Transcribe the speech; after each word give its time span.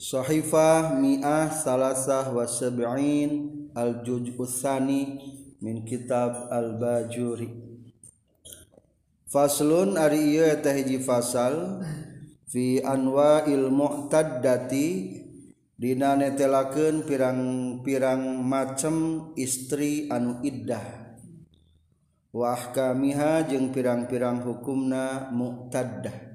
shohiah 0.00 0.96
Miah 0.96 1.52
salahah 1.52 2.32
wasbrain 2.32 3.52
Aljujkusani 3.76 5.02
min 5.60 5.84
kitab 5.84 6.48
al-bajuri 6.48 7.52
faun 9.28 9.92
iyohiji 10.00 11.04
faal 11.04 11.84
fianwa 12.48 13.44
il 13.46 13.68
mutadati 13.68 15.20
dinne 15.76 16.28
telaken 16.34 17.04
pirang-pirarang 17.04 18.24
macem 18.42 19.30
istri 19.36 20.08
anu 20.08 20.40
Idah 20.40 21.12
Wah 22.32 22.72
kamiha 22.72 23.44
jeung 23.52 23.68
pirang-pirang 23.74 24.42
hukumna 24.48 25.28
muktadah 25.34 26.29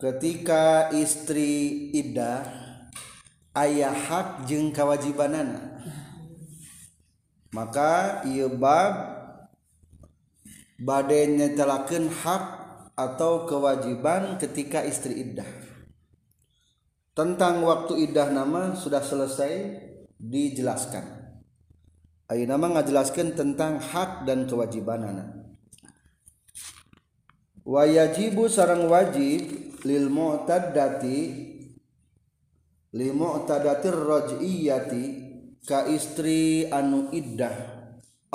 ketika 0.00 0.90
istri 0.90 1.90
Idah 1.94 2.42
ayah 3.54 3.94
hak 3.94 4.48
jeung 4.50 4.74
kewajiban 4.74 5.34
maka 7.54 8.26
iabab 8.26 8.94
badai 10.82 11.38
nyejalakan 11.38 12.10
hak 12.10 12.44
atau 12.98 13.46
kewajiban 13.46 14.34
ketika 14.42 14.82
istri 14.82 15.30
Idah 15.30 15.46
tentang 17.14 17.62
waktu 17.62 18.10
Idah 18.10 18.34
nama 18.34 18.74
sudah 18.74 19.02
selesai 19.02 19.78
dijelaskan 20.18 21.22
Ayo 22.24 22.48
nama 22.48 22.80
jelaskan 22.80 23.36
tentang 23.36 23.78
hak 23.78 24.24
dan 24.26 24.48
kewajiban 24.50 25.04
anakan 25.06 25.43
wayajibu 27.64 28.44
sarang 28.46 28.86
wajib 28.92 29.48
lil 29.88 30.12
mu'taddati 30.12 31.18
li 32.94 33.08
mu'taddati 33.10 33.88
raj'iyati 33.90 35.04
ka 35.64 35.88
istri 35.88 36.68
anu 36.68 37.08
iddah 37.10 37.56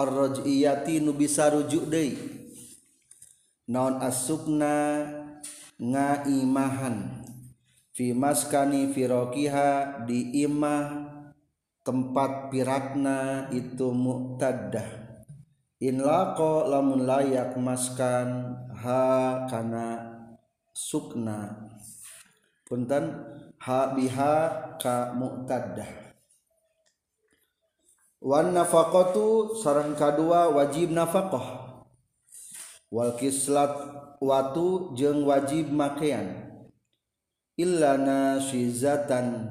ar-raj'iyati 0.02 0.99
nu 1.05 1.13
bisa 1.16 1.53
rujuk 1.53 1.86
deui 1.94 2.17
naon 3.69 4.02
asukna 4.02 5.05
ngaimahan 5.77 7.23
fi 7.93 8.11
maskani 8.17 8.89
firokiha 8.89 10.03
di 10.09 10.41
imah 10.43 11.05
tempat 11.86 12.49
pirakna 12.52 13.45
itu 13.53 13.88
mu'taddah 13.93 14.98
lako 15.80 16.67
la 16.67 16.83
layakmaskan 16.83 18.27
hakana 18.75 19.86
sukna 20.75 21.71
puntan 22.67 23.31
Habihaka 23.59 25.11
mutadah 25.19 26.16
Wanafakotu 28.23 29.52
saran 29.59 29.99
kedua 29.99 30.47
wajib 30.47 30.95
nafaqoh 30.95 31.83
Walkislat 32.88 33.75
Wau 34.23 34.95
jeung 34.95 35.27
wajib 35.27 35.75
makean 35.75 36.52
Ilannasizatan 37.59 39.47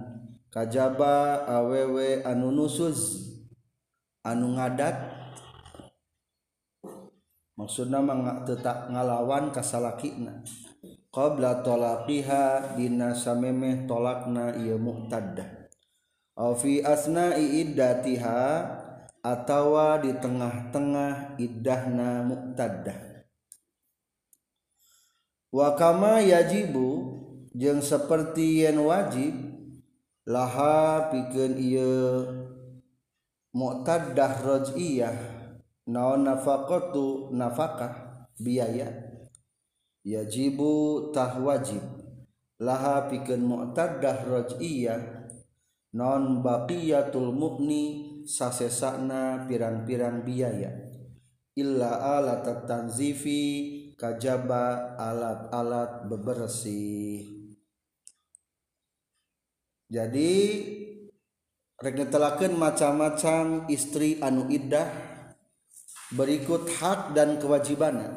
kajaba 0.53 1.45
aww 1.49 1.97
anu 2.29 2.49
nusus 2.53 3.01
anu 4.25 4.57
ngati 4.61 5.08
maksudna 7.59 7.99
tetak 8.47 8.87
ngalawan 8.87 9.51
kasalakina 9.51 10.47
qabla 11.11 11.67
tolaqiha 11.67 12.79
dina 12.79 13.11
samemeh 13.19 13.83
tolakna 13.91 14.55
ieu 14.63 14.79
muhtaddah 14.79 15.67
aw 16.39 16.55
fi 16.55 16.79
asna'i 16.87 17.67
iddatiha 17.67 18.39
atawa 19.27 19.99
di 19.99 20.15
tengah-tengah 20.15 21.35
iddahna 21.43 22.23
muhtaddah 22.23 23.27
wa 25.51 25.75
kama 25.75 26.23
yajibu 26.23 27.19
jeung 27.59 27.83
seperti 27.83 28.63
yen 28.63 28.79
wajib 28.79 29.35
laha 30.31 31.11
pikeun 31.11 31.59
ieu 31.59 32.07
muhtaddah 33.51 34.47
raj'iyah 34.47 35.38
naon 35.89 36.29
nafaqatu 36.29 37.33
nafakah 37.33 38.21
biaya 38.37 38.93
yajibu 40.05 41.09
tah 41.17 41.41
wajib 41.41 41.81
laha 42.61 43.09
pikeun 43.09 43.41
mu'taddah 43.49 44.21
raj'iyah 44.29 45.01
non 45.97 46.45
baqiyatul 46.45 47.33
mu'ni 47.33 47.85
sasesana 48.29 49.49
piran-piran 49.49 50.29
biaya 50.29 50.77
illa 51.57 52.21
alat 52.21 52.45
tanzifi 52.69 53.43
kajaba 53.97 54.93
alat-alat 55.01 56.05
bebersih 56.05 57.25
jadi 59.89 60.33
rek 61.81 61.97
macam-macam 62.61 63.73
istri 63.73 64.21
anu 64.21 64.53
iddah 64.53 65.08
berikut 66.09 66.73
hak 66.81 67.13
dan 67.13 67.37
kewajibannya 67.37 68.09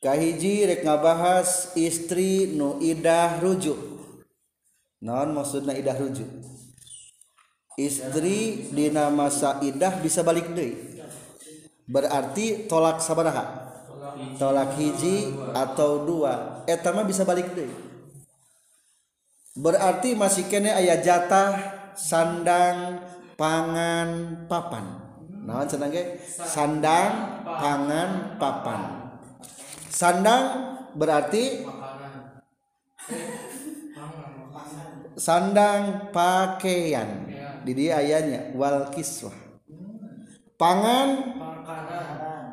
kahiji 0.00 0.64
rek 0.64 0.80
ngabahas 0.80 1.76
istri 1.76 2.56
nu 2.56 2.80
idah 2.80 3.36
rujuk 3.44 3.76
non 5.04 5.28
maksudnya 5.36 5.76
idah 5.76 5.92
rujuk 5.98 6.28
istri 7.76 8.70
dina 8.72 9.12
masa 9.12 9.60
idah 9.60 10.00
bisa 10.00 10.24
balik 10.24 10.48
deh 10.56 11.04
berarti 11.84 12.64
tolak 12.64 13.04
sabaraha 13.04 13.68
tolak 14.40 14.72
hiji 14.80 15.28
atau 15.52 16.08
dua 16.08 16.64
etama 16.64 17.04
bisa 17.04 17.28
balik 17.28 17.52
deh 17.52 17.68
berarti 19.52 20.16
masih 20.16 20.48
kene 20.48 20.72
ayah 20.80 20.96
jatah 21.04 21.52
sandang 21.98 23.04
pangan 23.36 24.42
papan 24.48 25.07
naon 25.48 25.64
senangnya 25.64 26.02
sandang 26.44 27.12
pangan 27.40 28.10
papan 28.36 28.80
sandang 29.88 30.44
berarti 30.92 31.64
sandang 35.16 36.12
pakaian 36.12 37.24
di 37.64 37.72
dia 37.72 37.96
ayahnya 37.96 38.52
wal 38.60 38.92
kiswah 38.92 39.32
pangan 40.60 41.08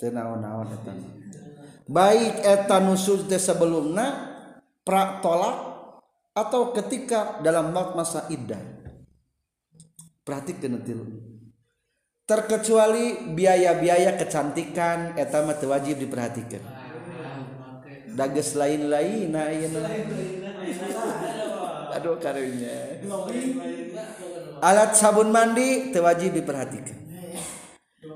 tenaon-naon 0.01 0.67
etama 0.81 1.07
baik 1.85 2.41
etanusus 2.41 3.27
nusul 3.29 3.37
sebelumnya 3.37 4.07
pra 4.81 5.19
tolak 5.21 5.57
atau 6.33 6.71
ketika 6.73 7.37
dalam 7.45 7.69
masa 7.75 8.25
iddah 8.33 8.61
perhatikan 10.23 10.79
nutilu 10.79 11.03
terkecuali 12.23 13.35
biaya-biaya 13.35 14.15
kecantikan 14.15 15.19
etama 15.19 15.51
wajib 15.67 15.99
diperhatikan 15.99 16.63
lain-lainuh 18.17 19.77
karirnya 22.23 23.03
alat 24.63 24.95
sabun 24.97 25.29
mandi 25.29 25.91
tewajib 25.93 26.33
diperhatikan 26.39 26.97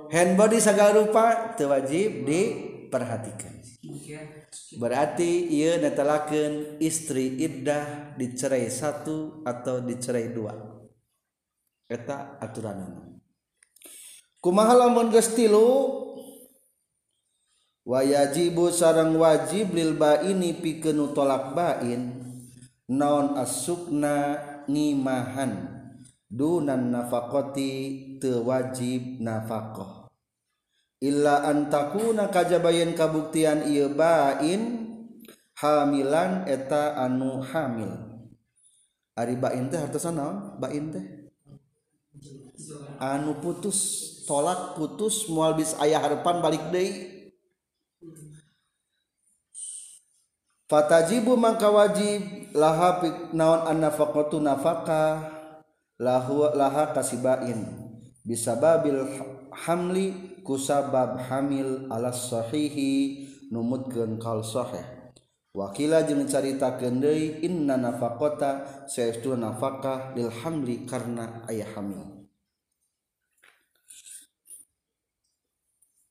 hand 0.09 0.33
body 0.39 0.57
sega 0.63 0.95
rupa 0.97 1.51
tewajib 1.59 2.23
diperhatikan 2.25 3.53
berarti 4.81 5.45
ia 5.53 5.75
netlaken 5.81 6.75
istri 6.81 7.35
Idah 7.39 8.15
dicerai 8.17 8.69
satu 8.71 9.41
atau 9.45 9.81
dicerai 9.83 10.31
dua 10.33 10.53
keta 11.85 12.37
aturan 12.39 13.11
kumahalamunlo 14.41 15.19
wayajibu 17.87 18.67
sarang 18.69 19.17
wajib 19.17 19.73
Bilba 19.73 20.21
ini 20.25 20.53
pikenu 20.57 21.13
tolak 21.17 21.53
Bain 21.57 22.11
naon 22.85 23.37
asuknanimahan 23.39 25.55
duan 26.31 26.91
nafakoti 26.93 27.99
tewajib 28.21 29.01
nafaqoh 29.19 30.01
illa 31.01 31.41
an 31.49 31.69
takuna 31.73 32.27
kajabain 32.29 32.93
kabuktian 32.93 33.63
Ibain 33.65 34.61
hamilan 35.57 36.43
eta 36.45 36.93
anu 37.01 37.41
hamil 37.41 37.89
aribain 39.17 39.69
teh 39.73 39.81
hart 39.81 39.95
anu 43.01 43.33
putus 43.41 43.79
tolak 44.29 44.77
putus 44.77 45.25
muhabbis 45.27 45.73
Ayh 45.81 45.97
Harpan 45.97 46.37
balik 46.45 46.61
Be 46.69 46.85
Quran 50.71 50.87
Tajibu 50.87 51.35
maka 51.35 51.67
wajib 51.67 52.47
laha 52.55 53.03
naon 53.35 53.67
an 53.75 53.77
nafa 53.83 54.07
la 55.99 56.15
lain 56.55 57.59
bisa 58.23 58.55
babil 58.55 58.95
Hamli 59.67 60.39
kusabab 60.47 61.27
hamil 61.27 61.91
alasshohihi 61.91 63.51
num 63.51 63.67
wakila 65.59 66.07
jeita 66.07 66.79
ke 66.79 66.87
inna 67.43 67.75
nafatastu 67.75 69.35
nafakah 69.35 70.15
Bil 70.15 70.31
Hamli 70.31 70.87
karena 70.87 71.43
ayah 71.51 71.67
hamil 71.75 72.31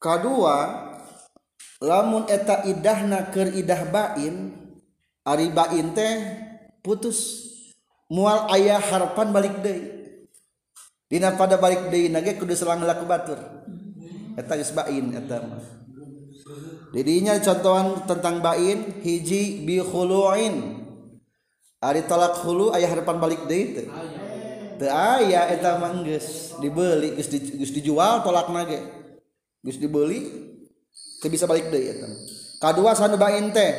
K2 0.04 0.20
etadahdah 1.80 3.80
Bain 3.88 4.34
aribain 5.24 5.86
teh 5.96 6.16
putus 6.84 7.48
mual 8.12 8.52
ayahharapan 8.52 9.28
balik 9.32 9.54
Di 11.10 11.16
pada 11.18 11.56
balik 11.58 11.88
jadinya 16.90 17.38
contohan 17.38 17.88
tentang 18.04 18.36
Bain 18.44 18.78
hiji 19.00 19.64
bi 19.66 19.76
tolaklu 22.04 22.66
ayah 22.76 22.90
depan 22.92 23.16
balik 23.16 23.40
mang 25.80 26.02
dibeli 26.60 27.10
dijual 27.68 28.20
tolak 28.24 28.48
na 28.52 28.62
dibeli 29.64 30.49
Tidak 31.20 31.28
bisa 31.36 31.44
balik 31.44 31.68
deh 31.68 31.76
deui 31.76 31.92
Kedua 32.00 32.08
ya, 32.08 32.16
kadua 32.64 32.90
sanubain 32.96 33.52
teh 33.52 33.70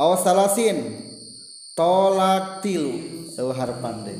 awas 0.00 0.24
salasin 0.24 0.96
tolak 1.76 2.64
tilu 2.64 3.24
eueuh 3.36 3.52
harapan 3.52 4.04
deh. 4.08 4.16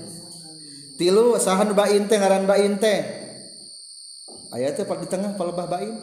tilu 1.00 1.40
sahan 1.40 1.72
nu 1.72 1.74
bain 1.76 2.04
ngaran 2.06 2.44
bain 2.46 2.76
teh 2.76 3.00
pak 4.52 4.98
di 5.02 5.06
tengah 5.10 5.34
bah 5.34 5.66
bain 5.66 5.98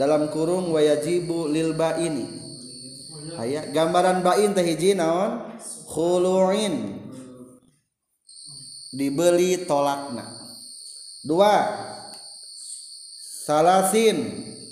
dalam 0.00 0.26
kurung 0.32 0.72
wayajibu 0.72 1.46
lil 1.48 1.76
baini 1.76 2.26
ayat 3.36 3.70
gambaran 3.72 4.24
bain 4.24 4.50
teh 4.56 4.64
hiji 4.64 4.96
naon 4.96 5.54
khuluin 5.88 7.04
dibeli 8.96 9.62
tolakna 9.68 10.24
dua 11.24 11.52
salasin 13.46 14.42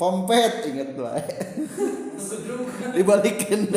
komp 0.00 0.32
in 0.32 0.96
dibalikin 2.96 3.68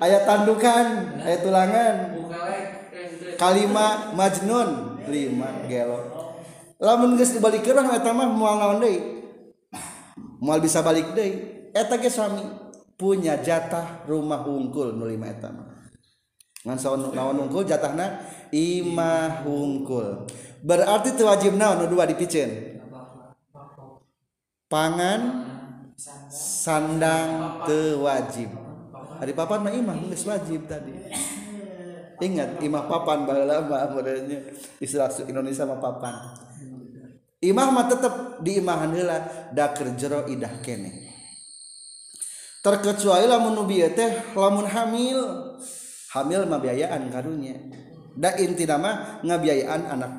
ayat 0.00 0.24
tandukan 0.24 1.20
aya 1.20 1.36
tuan 1.44 1.68
eh, 1.76 1.92
kalimatajnunbalikal 3.36 5.92
bisa 10.64 10.80
balikaknya 10.80 12.08
suami 12.08 12.42
punya 12.96 13.36
jatah 13.44 14.00
rumah 14.08 14.40
ungkul 14.48 14.96
nutahmahungkul 14.96 17.68
berarti 20.64 21.08
itu 21.12 21.22
waji 21.28 21.48
dua 21.88 22.04
dipicen 22.08 22.69
pangan 24.70 25.50
sandang 26.30 27.58
kewajib 27.66 28.54
hari 29.18 29.34
papan 29.34 29.66
mah 29.66 29.74
imah 29.74 29.98
geus 30.06 30.22
wajib 30.30 30.62
tadi 30.70 30.94
ingat 32.22 32.62
imah 32.62 32.86
papan 32.86 33.26
balalama 33.26 33.90
modelnya 33.90 34.54
istilah 34.78 35.10
Indonesia 35.26 35.66
mah 35.66 35.82
papan 35.82 36.14
imah 37.42 37.66
mah 37.74 37.90
tetap 37.90 38.38
di 38.46 38.62
imah, 38.62 38.86
heula 38.86 39.50
da 39.50 39.74
kerjero 39.74 40.22
idah 40.30 40.62
kene 40.62 41.10
terkecuali 42.62 43.26
lamun 43.26 43.58
nu 43.58 43.66
teh 43.66 44.38
lamun 44.38 44.70
hamil 44.70 45.50
hamil 46.14 46.46
mah 46.46 46.62
biayaan 46.62 47.10
karunya 47.10 47.58
da 48.14 48.38
inti 48.38 48.70
nama 48.70 49.18
ngabiayaan 49.26 49.82
anak 49.98 50.12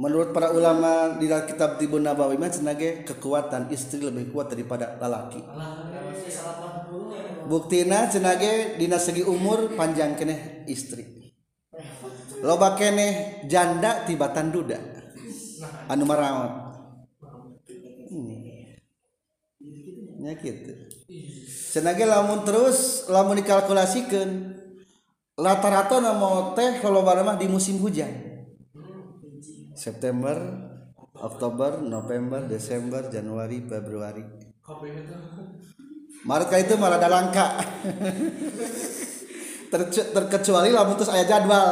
menurut 0.00 0.32
para 0.32 0.48
ulama 0.56 1.20
di 1.20 1.28
dalam 1.28 1.44
kitab 1.44 1.76
Tibun 1.76 2.00
Nabawi 2.00 2.40
mah 2.40 2.48
cenage 2.48 3.04
kekuatan 3.04 3.68
istri 3.68 4.00
lebih 4.00 4.32
kuat 4.32 4.48
daripada 4.56 4.96
lelaki 4.96 5.44
buktina 7.44 8.08
cenage 8.08 8.80
dina 8.80 8.96
segi 8.96 9.20
umur 9.20 9.76
panjang 9.76 10.16
kene 10.16 10.64
istri 10.72 11.04
loba 12.40 12.72
kene 12.80 13.44
janda 13.44 14.08
tibatan 14.08 14.48
duda 14.48 14.80
anu 15.92 16.08
marawat 16.08 16.80
hmm. 18.08 18.36
ya 20.24 20.32
gitu 20.40 20.72
cenage 21.76 22.08
lamun 22.08 22.40
terus 22.48 23.04
lamun 23.04 23.36
dikalkulasikan 23.36 24.48
rata-rata 25.36 26.00
nama 26.00 26.56
teh 26.56 26.80
kalau 26.80 27.04
barang 27.04 27.36
di 27.36 27.52
musim 27.52 27.76
hujan 27.84 28.29
September 29.80 30.36
Oktober 31.16 31.80
November 31.80 32.44
Desember 32.44 33.08
Januari 33.08 33.64
Februari 33.64 34.20
Maret 36.20 36.68
itu 36.68 36.76
malah 36.76 37.00
ada 37.00 37.08
langka 37.08 37.56
Ter 39.72 39.80
terkecuali 40.12 40.68
lah 40.68 40.84
putus 40.84 41.08
ayah 41.08 41.24
jadwal 41.24 41.68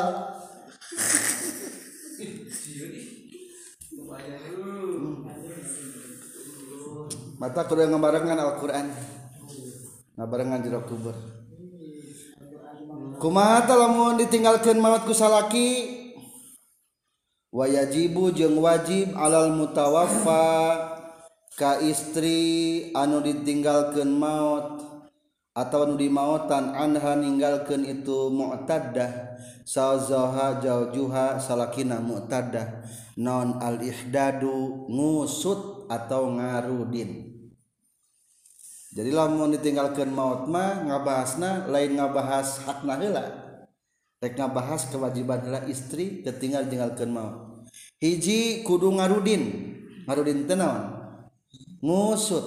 mata 7.38 7.62
kudu 7.70 7.84
ngabarengan 7.92 8.34
Al-Qur'an 8.40 8.88
ngabarengan 10.18 10.58
jero 10.64 10.80
kubur 10.88 11.12
kumaha 13.22 13.62
lamun 13.68 14.16
ditinggalkeun 14.18 14.80
mamat 14.82 15.04
ku 15.06 15.12
salaki 15.14 15.97
wayajibu 17.52 18.28
jeung 18.36 18.60
wajib 18.60 19.16
alal 19.16 19.48
mutawafa 19.56 20.76
ka 21.56 21.80
istri 21.80 22.88
anu 22.92 23.24
ditinggalkan 23.24 24.12
maut 24.12 24.84
atau 25.56 25.88
anu 25.88 25.94
di 25.98 26.06
mautan 26.12 26.70
and 26.76 27.00
meninggalkan 27.00 27.80
itu 27.88 28.28
mautadadah 28.30 29.40
sozoha 29.66 30.60
ja 30.62 30.86
juha 30.94 31.40
salakina 31.40 31.98
mutadadah 32.04 32.84
non 33.18 33.56
al-ihdadungusut 33.58 35.88
atau 35.90 36.28
ngauddin 36.36 37.26
Jadilah 38.94 39.26
mau 39.28 39.44
ditinggalkan 39.50 40.08
mautmah 40.14 40.86
nga 40.88 40.96
bahas 41.04 41.36
nah 41.36 41.66
lain 41.68 41.98
ngebahas 42.00 42.64
hakna 42.64 42.96
hila 43.02 43.47
bahas 44.50 44.84
kewajiban 44.90 45.38
rela 45.46 45.62
istri 45.70 46.26
ketinggal-tinggal 46.26 46.98
kema 46.98 47.54
hiji 48.02 48.66
Kudu 48.66 48.90
ngauddin 48.98 49.42
ngauddin 50.10 50.42
tenawan 50.50 51.06
musut 51.78 52.42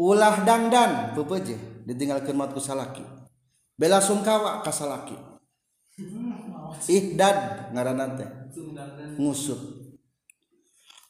ulah 0.00 0.40
dandan 0.48 1.12
pupuji 1.12 1.60
ditinggal 1.84 2.24
kemat 2.24 2.56
kusalaki 2.56 3.04
belasungkawa 3.76 4.64
kasalaki 4.64 5.12
Ikhdad 6.90 7.70
ngaranantengusut 7.76 9.60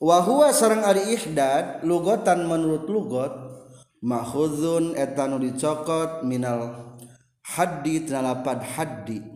wah 0.03 0.21
seorang 0.51 0.83
Ari 0.85 1.15
Ikhdad 1.17 1.81
lugotan 1.89 2.43
menurut 2.51 2.85
lugot 2.91 3.33
mahudun 4.03 4.97
etan 4.99 5.39
dicokot 5.41 6.21
minal 6.27 6.91
hadi 7.55 8.03
teralapat 8.05 8.61
hadi 8.77 9.34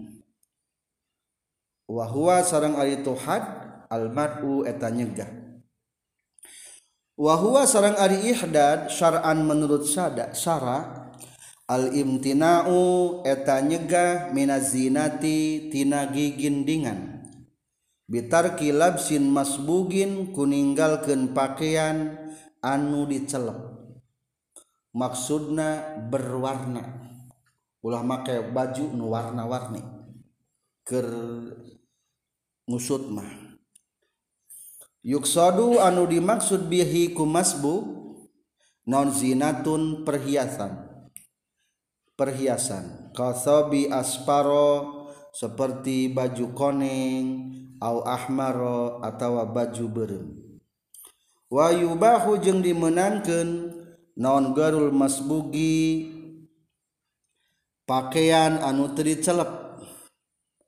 wah 1.88 2.12
sarang 2.44 2.76
Ali 2.76 3.00
ituhat 3.00 3.40
almar 3.88 4.44
etanyegah 4.68 5.24
wahwa 7.18 7.64
seorangrang 7.66 7.98
Ariihdadsan 7.98 9.38
menurut 9.42 9.82
saddak 9.88 10.36
Sara 10.38 11.10
al-limtinau 11.66 13.24
etnyegah 13.26 14.30
Minzinati 14.36 15.72
Tigigindingan 15.72 17.24
bitar 18.06 18.52
kilab 18.60 19.00
sinmas 19.02 19.56
Bugin 19.58 20.30
kun 20.36 20.52
meninggalken 20.54 21.32
pakaian 21.34 22.12
anu 22.62 23.02
dicelek 23.10 23.56
maksudna 24.94 25.98
berwarna 26.12 27.02
ulah 27.82 28.04
maka 28.06 28.38
baju 28.44 28.84
nu 28.94 29.08
warna-warni 29.10 29.82
ke 30.86 31.00
musutmah 32.68 33.26
Yuukodu 35.00 35.80
anu 35.80 36.04
dimaksud 36.04 36.68
Bihiku 36.68 37.24
masbu 37.24 37.96
nonzinatun 38.84 40.04
perhiasan 40.04 40.84
perhiasan 42.12 43.08
Kobi 43.16 43.88
asparo 43.88 45.08
seperti 45.32 46.12
baju 46.12 46.46
koningg 46.52 47.26
auahmara 47.80 49.00
atau 49.00 49.40
Baju 49.48 49.86
ber 49.88 50.12
Wahyubahhu 51.48 52.44
jeng 52.44 52.60
dimenangkan 52.60 53.72
nonon 54.20 54.52
gerul 54.52 54.92
mesbugi 54.92 56.04
pakaian 57.88 58.60
anuri 58.60 59.16
cep 59.24 59.40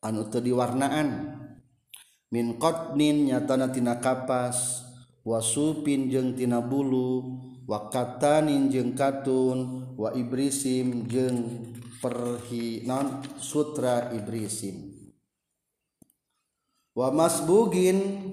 anu 0.00 0.24
warnaan, 0.56 1.36
min 2.30 2.62
qatnin 2.62 3.26
nyatana 3.26 3.74
tina 3.74 3.98
kapas 3.98 4.86
supin 5.42 6.06
jeung 6.06 6.38
tina 6.38 6.62
bulu 6.62 7.26
wa 7.66 7.90
katanin 7.90 8.70
jeung 8.70 8.94
katun 8.94 9.90
wa 9.98 10.14
ibrisim 10.14 11.10
jeung 11.10 11.74
perhi 11.98 12.86
non 12.86 13.18
sutra 13.34 14.14
ibrisim 14.14 14.94
wa 16.94 17.10
masbugin 17.10 18.30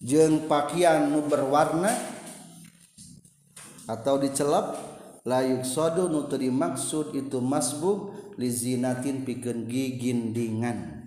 jeung 0.00 0.48
pakaian 0.48 1.12
nu 1.12 1.28
berwarna 1.28 1.92
atau 3.84 4.16
dicelap 4.16 4.80
layuk 5.28 5.68
sodo 5.68 6.08
nu 6.08 6.24
maksud 6.48 7.12
itu 7.20 7.36
masbug 7.36 8.32
lizinatin 8.40 9.28
pikeun 9.28 9.68
gigindingan 9.68 11.01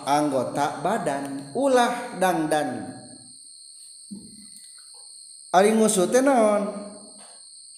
anggota 0.08 0.80
badan 0.84 1.56
ulah 1.56 2.20
dandan 2.20 2.92
muson 5.80 6.12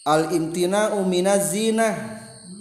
Alintinaminazina 0.04 1.96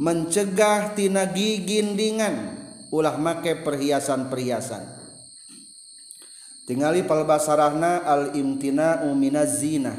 mencegah 0.01 0.95
tina 0.97 1.29
gigindingan 1.29 2.63
ulah 2.95 3.17
make 3.21 3.61
perhiasan-perhiasan 3.65 4.85
tingali 6.69 7.05
palbasarahna 7.05 8.05
al 8.05 8.23
imtina 8.37 9.05
umina 9.09 9.45
zina 9.45 9.93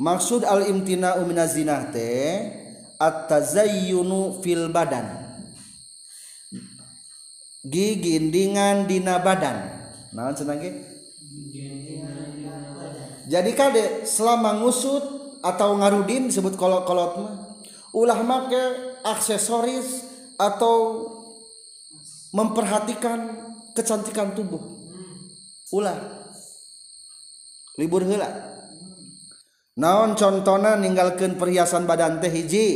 maksud 0.00 0.44
al 0.46 0.68
imtina 0.68 1.18
umina 1.20 1.44
zina 1.44 1.88
teh 1.88 2.52
at 3.00 3.26
tazayyunu 3.28 4.40
fil 4.40 4.70
badan 4.72 5.24
gigindingan 7.64 8.86
dina 8.88 9.18
badan 9.20 9.88
naon 10.12 10.36
cenah 10.36 10.56
jadi 13.24 13.50
kade 13.56 13.84
selama 14.04 14.60
ngusut 14.60 15.02
atau 15.40 15.76
ngarudin 15.80 16.28
sebut 16.28 16.56
kolot-kolot 16.60 17.12
mah 17.24 17.34
ulah 17.94 18.18
make 18.26 18.52
aksesoris 19.06 20.02
atau 20.34 21.06
memperhatikan 22.34 23.30
kecantikan 23.78 24.34
tubuh 24.34 24.58
ulah 25.70 26.26
libur 27.78 28.02
hela 28.02 28.26
naon 29.78 30.18
contohnya 30.18 30.74
ninggalkan 30.74 31.38
perhiasan 31.38 31.86
badan 31.86 32.18
teh 32.18 32.34
hiji 32.34 32.66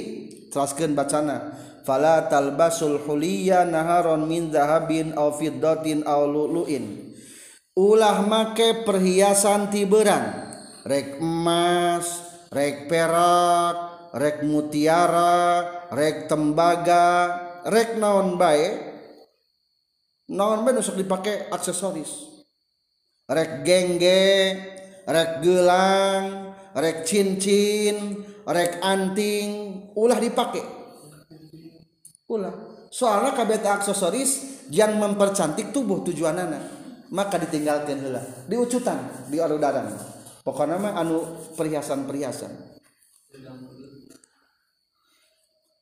teraskan 0.54 0.94
bacana 0.94 1.50
fala 1.82 2.30
talbasul 2.30 3.02
huliya 3.02 3.66
naharon 3.66 4.22
min 4.30 4.54
zahabin 4.54 5.18
au 5.18 5.34
fiddatin 5.34 6.06
au 6.06 6.30
lu'lu'in 6.30 7.10
ulah 7.74 8.22
make 8.22 8.86
perhiasan 8.86 9.66
tiberan 9.74 10.46
rek 10.86 11.18
emas 11.18 12.06
rek 12.54 12.86
perak 12.86 13.97
rek 14.18 14.42
mutiara 14.42 15.38
rek 15.94 16.26
tembaga 16.28 17.06
rek 17.70 17.94
naon 17.96 18.34
bae 18.34 18.68
naon 20.34 20.66
bae 20.66 20.74
nusuk 20.74 20.98
dipakai 20.98 21.46
aksesoris 21.48 22.26
rek 23.30 23.62
gengge 23.62 24.26
rek 25.06 25.30
gelang 25.40 26.50
rek 26.74 27.06
cincin 27.06 28.18
rek 28.44 28.82
anting 28.82 29.86
ulah 29.94 30.18
dipakai 30.18 30.66
ulah 32.28 32.84
soalnya 32.90 33.32
kabeh 33.38 33.62
aksesoris 33.62 34.66
yang 34.74 34.98
mempercantik 34.98 35.70
tubuh 35.70 36.02
tujuan 36.10 36.36
anak 36.36 36.64
maka 37.08 37.40
ditinggalkan 37.40 38.04
heula 38.04 38.20
diucutan 38.50 39.00
di 39.32 39.40
pokoknya 40.44 40.76
mah 40.76 40.92
anu 41.00 41.24
perhiasan-perhiasan 41.56 42.52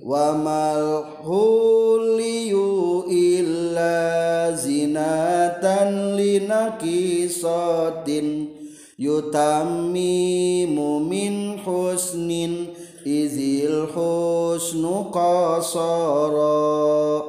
wa 0.00 0.32
mal 0.32 1.12
huliyu 1.20 3.04
illa 3.08 4.48
zinatan 4.56 6.16
linakisatin 6.16 8.48
yutami 8.96 10.64
mumin 10.72 11.60
husnin 11.60 12.72
izil 13.04 13.84
husnu 13.92 15.12
qasara 15.12 17.20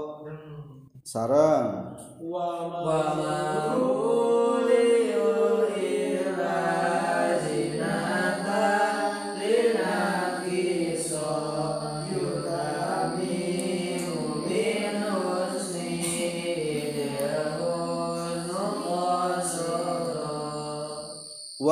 sarang 1.04 1.92
wa 2.24 2.72
mal 2.72 3.41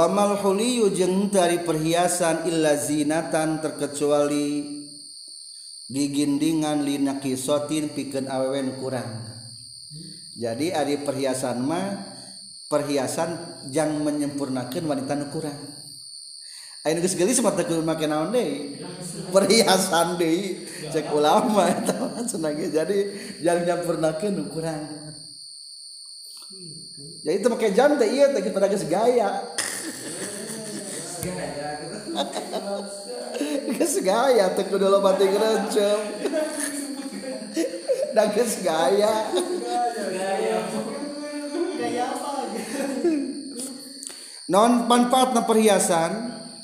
mal 0.07 0.37
huliyu 0.39 0.87
jeng 0.95 1.27
dari 1.27 1.59
perhiasan 1.65 2.47
illa 2.47 2.77
zinatan 2.79 3.59
terkecuali 3.59 4.79
gigindingan 5.91 6.85
lina 6.85 7.17
kisotin 7.19 7.91
piken 7.91 8.29
awen 8.31 8.77
kurang 8.79 9.25
jadi 10.39 10.77
ada 10.85 10.93
perhiasan 11.03 11.65
mah 11.65 12.05
perhiasan 12.69 13.35
yang 13.73 13.97
menyempurnakan 14.05 14.85
wanita 14.87 15.17
nu 15.19 15.27
kurang 15.33 15.59
Ayo 16.87 16.95
geus 17.03 17.19
geulis 17.19 17.43
mah 17.43 17.51
teu 17.59 17.83
make 17.83 18.07
naon 18.07 18.31
deui. 18.31 18.79
Perhiasan 19.35 20.15
deui 20.15 20.63
cek 20.87 21.11
ulama 21.11 21.67
eta 21.67 22.07
cenah 22.23 22.55
jadi 22.55 22.97
yang 23.43 23.67
menyempurnakan 23.67 24.31
nu 24.31 24.47
kurang. 24.47 24.87
Jadi 27.27 27.35
itu 27.35 27.51
pakai 27.51 27.75
jam 27.75 27.99
teh 27.99 28.07
iya 28.07 28.31
teh 28.31 28.39
kita 28.39 28.63
geus 28.71 28.87
gaya. 28.87 29.43
gay 33.99 34.01
gaya 34.05 34.45
te 34.55 34.63
dulu 34.65 34.99
battikng 35.03 35.37
dages 38.15 38.53
gaya 38.65 39.29
non 44.49 44.87
manfaatna 44.89 45.43
perhiasan 45.45 46.11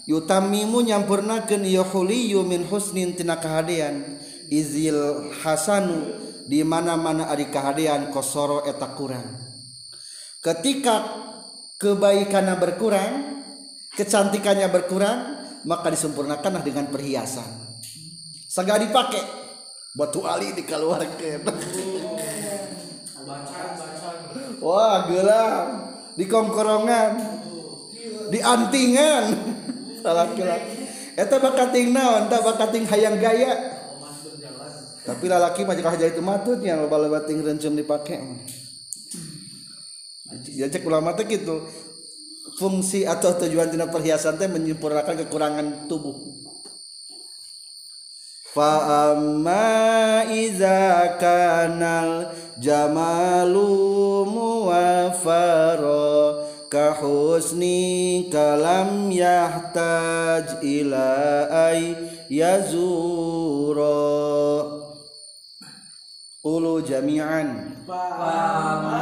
yutamimu 0.09 0.79
nyampurna 0.85 1.43
ke 1.45 1.57
yohuliu 1.59 2.41
min 2.47 2.63
Husnintina 2.71 3.37
keharian 3.43 4.15
izil 4.49 5.27
Hasanu 5.43 6.01
dimana-mana 6.49 7.27
Aadik 7.29 7.51
keharian 7.53 8.13
kosoro 8.15 8.63
eta 8.65 8.93
Quran 8.95 9.25
ketika 10.41 11.01
kita 11.01 11.24
kebaikannya 11.79 12.55
berkurang, 12.55 13.41
kecantikannya 13.95 14.67
berkurang, 14.71 15.19
maka 15.67 15.91
disempurnakanlah 15.91 16.63
dengan 16.63 16.87
perhiasan. 16.87 17.47
Segala 18.47 18.79
dipakai 18.79 19.19
batu 19.95 20.23
ali 20.23 20.55
dikeluarkan. 20.55 21.41
Wah, 24.63 25.05
gelap 25.11 25.57
di 26.15 26.25
kongkorongan, 26.25 27.09
di 28.31 28.39
antingan. 28.39 29.23
Salah 30.05 30.29
laki 30.29 30.41
Eta 31.15 31.39
eh, 31.39 31.39
bakating 31.41 31.95
naon, 31.95 32.27
tak 32.29 32.43
bakating 32.45 32.83
hayang 32.91 33.15
gaya. 33.17 33.55
Tapi 35.07 35.25
lalaki 35.31 35.63
mah 35.63 35.71
jika 35.77 35.95
itu 36.11 36.17
matut 36.19 36.59
yang 36.65 36.81
lebat-lebat 36.83 37.23
ting 37.29 37.39
rencem 37.45 37.71
dipakai. 37.77 38.19
Jajak 40.25 40.81
ya 40.81 40.89
ulama 40.89 41.13
teh 41.13 41.21
gitu 41.29 41.61
fungsi 42.57 43.05
atau 43.05 43.37
tujuan 43.37 43.69
tina 43.69 43.85
perhiasan 43.85 44.41
teh 44.41 44.49
menyempurnakan 44.49 45.21
kekurangan 45.27 45.67
tubuh. 45.85 46.15
Fa 48.49 49.13
amma 49.13 50.23
iza 50.33 51.13
kanal 51.21 52.33
jamalu 52.57 53.61
muwafaro 54.25 56.41
ka 56.73 56.97
husni 56.97 58.25
kalam 58.33 59.13
yahtaj 59.13 60.57
ila 60.65 61.09
ay 61.69 61.93
yazuro. 62.33 63.13
Qulu 66.45 66.81
jami'an 66.85 67.74
Fa'amma 67.85 68.97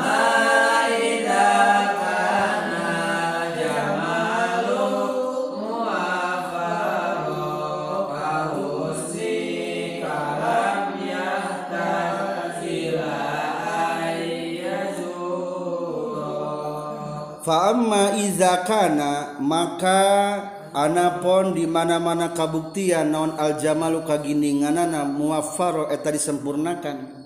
iza 18.19 18.51
kana 18.67 19.35
maka 19.39 20.43
anapon 20.75 21.51
di 21.55 21.63
mana-mana 21.67 22.29
kabuktian 22.35 23.11
non 23.11 23.31
al 23.39 23.53
jamalu 23.63 24.01
kagininganana 24.03 25.03
muwaffaro 25.07 25.87
eta 25.91 26.07
disempurnakan 26.11 27.22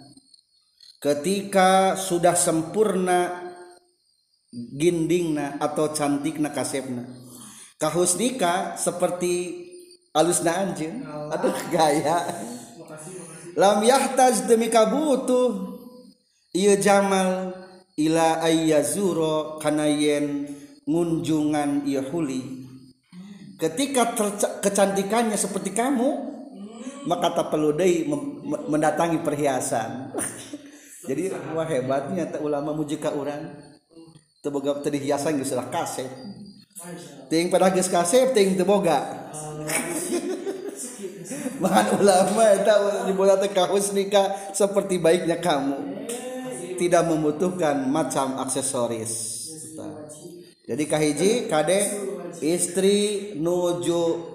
ketika 0.97 1.93
sudah 1.93 2.33
sempurna 2.33 3.53
gindingna 4.51 5.61
atau 5.61 5.93
cantikna 5.93 6.49
kasepna 6.49 7.05
kahusnika 7.77 8.73
seperti 8.81 9.53
alusna 10.17 10.51
anjing 10.57 11.05
oh. 11.05 11.29
aduh 11.29 11.53
gaya 11.73 12.17
lam 13.53 13.77
yahtaj 13.85 14.49
demi 14.49 14.73
kabutuh 14.73 15.77
iya 16.57 16.73
jamal 16.81 17.53
ila 17.93 18.41
ayyazuro 18.41 19.61
kanayen 19.61 20.49
ngunjungan 20.89 21.85
iya 21.85 22.01
huli 22.09 22.41
ketika 23.61 24.17
kecantikannya 24.65 25.37
seperti 25.37 25.77
kamu 25.77 26.33
maka 27.05 27.37
tak 27.37 27.53
perlu 27.53 27.77
mendatangi 28.73 29.21
perhiasan 29.21 30.17
jadi 31.07 31.31
semua 31.31 31.63
hebatnya 31.63 32.27
tak 32.27 32.43
ulama 32.43 32.75
muji 32.75 32.99
mujika 32.99 33.15
orang 33.15 33.55
boga 34.47 34.79
tadi 34.79 35.03
hiasan 35.03 35.35
geus 35.43 35.51
lah 35.51 35.67
kaset 35.67 36.07
ting 37.27 37.51
pada 37.51 37.67
geus 37.71 37.87
kaset 37.91 38.35
ting 38.35 38.55
boga 38.63 39.25
Bahan 41.57 41.87
ulama 41.99 42.45
itu 42.55 42.71
dibuat 43.11 43.43
teh 43.43 43.51
kahus 43.51 43.91
nikah 43.91 44.31
seperti 44.55 44.95
baiknya 44.95 45.43
kamu 45.43 45.99
tidak 46.79 47.03
membutuhkan 47.03 47.83
macam 47.91 48.39
aksesoris 48.39 49.11
jadi 50.63 50.83
kahiji 50.87 51.31
kade 51.51 51.79
istri 52.39 53.35
nuju 53.35 54.31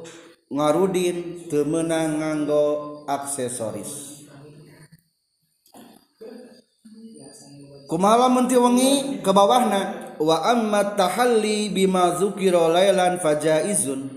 ngarudin 0.52 1.48
temenang 1.48 2.20
nganggo 2.20 2.64
aksesoris 3.08 4.11
kumala 7.92 8.24
menti 8.32 8.56
wengi 8.56 9.20
ke 9.20 9.30
bawahna 9.36 10.16
wa 10.16 10.40
amma 10.48 10.96
tahalli 10.96 11.68
bima 11.68 12.16
zukira 12.16 12.64
lailan 12.72 13.20
fajaizun 13.20 14.08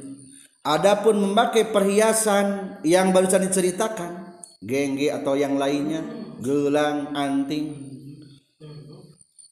adapun 0.64 1.20
memakai 1.20 1.68
perhiasan 1.76 2.80
yang 2.88 3.12
barusan 3.12 3.52
diceritakan 3.52 4.32
gengge 4.64 5.12
atau 5.12 5.36
yang 5.36 5.60
lainnya 5.60 6.00
gelang 6.40 7.12
anting 7.20 7.76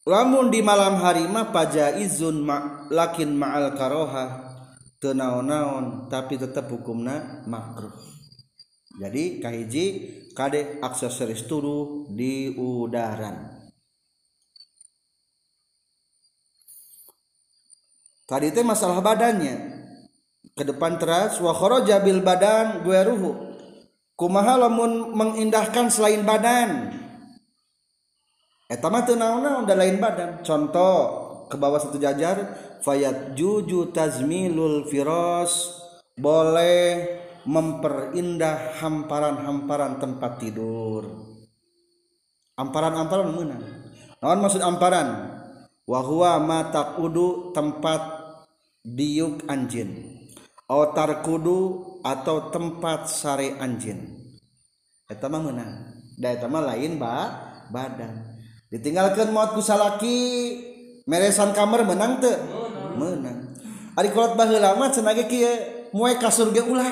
lamun 0.08 0.48
di 0.56 0.64
malam 0.64 1.04
hari 1.04 1.28
mah 1.28 1.52
fajaizun 1.52 2.48
ma 2.48 2.88
lakin 2.88 3.36
ma'al 3.36 3.76
karoha 3.76 4.40
tenaon-naon 5.04 6.08
tapi 6.08 6.40
tetap 6.40 6.72
hukumna 6.72 7.44
makruh 7.44 7.92
jadi 9.04 9.44
kahiji 9.44 9.86
kade 10.32 10.80
aksesoris 10.80 11.44
turu 11.44 12.08
di 12.16 12.56
udaran 12.56 13.53
tadi 18.28 18.52
itu 18.52 18.60
masalah 18.64 19.04
badannya 19.04 19.84
ke 20.56 20.64
depan 20.64 20.96
teras 21.02 21.40
wa 21.44 21.52
kharaja 21.52 22.00
bil 22.04 22.22
badan 22.24 22.86
gue 22.86 23.00
ruhu 23.04 23.32
kumaha 24.16 24.56
lamun 24.56 25.12
mengindahkan 25.12 25.92
selain 25.92 26.24
badan 26.24 26.94
eta 28.72 28.88
mah 28.88 29.04
teu 29.04 29.20
naon 29.20 29.68
da 29.68 29.74
lain 29.76 30.00
badan 30.00 30.40
contoh 30.46 31.22
ke 31.52 31.60
bawah 31.60 31.82
satu 31.82 32.00
jajar 32.00 32.54
fayat 32.86 33.36
juju 33.36 33.92
tazmilul 33.92 34.88
firas 34.88 35.84
boleh 36.16 37.20
memperindah 37.44 38.80
hamparan-hamparan 38.80 40.00
tempat 40.00 40.40
tidur 40.40 41.12
amparan-amparan 42.56 43.28
mana? 43.34 43.58
naon 44.24 44.40
maksud 44.40 44.64
amparan 44.64 45.34
wahwa 45.84 46.40
mata 46.40 46.96
udu 47.02 47.52
tempat 47.52 48.13
diuk 48.84 49.48
anjin 49.48 50.20
otar 50.68 51.24
kudu 51.24 51.88
atau 52.04 52.52
tempat 52.52 53.08
sare 53.08 53.56
anjin 53.56 54.12
eta 55.08 55.32
mah 55.32 55.40
menang 55.40 55.72
da 56.20 56.28
eta 56.28 56.52
lain 56.52 57.00
ba 57.00 57.16
badan 57.72 58.28
ditinggalkan 58.68 59.32
muat 59.32 59.56
kusalaki 59.56 60.16
meresan 61.08 61.56
kamar 61.56 61.88
menang 61.88 62.20
teu 62.20 62.36
menang 63.00 63.56
ari 63.96 64.12
kolot 64.12 64.36
baheula 64.36 64.76
mah 64.76 64.92
cenah 64.92 65.16
muai 65.96 66.20
kasur 66.20 66.52
ge 66.52 66.60
ulah 66.60 66.92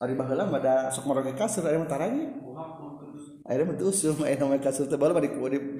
ari 0.00 0.16
baheula 0.16 0.48
mah 0.48 0.60
da 0.64 0.74
sok 0.88 1.04
maroge 1.04 1.36
kasur 1.36 1.68
ada 1.68 1.76
mentaranya 1.76 2.32
taranya 2.32 3.44
akhirnya 3.44 3.76
mah 3.76 3.76
usum 3.84 4.16
akhirnya 4.24 4.48
nama 4.48 4.56
kasur 4.56 4.88
teh 4.88 4.96
baru 4.96 5.20
di 5.20 5.28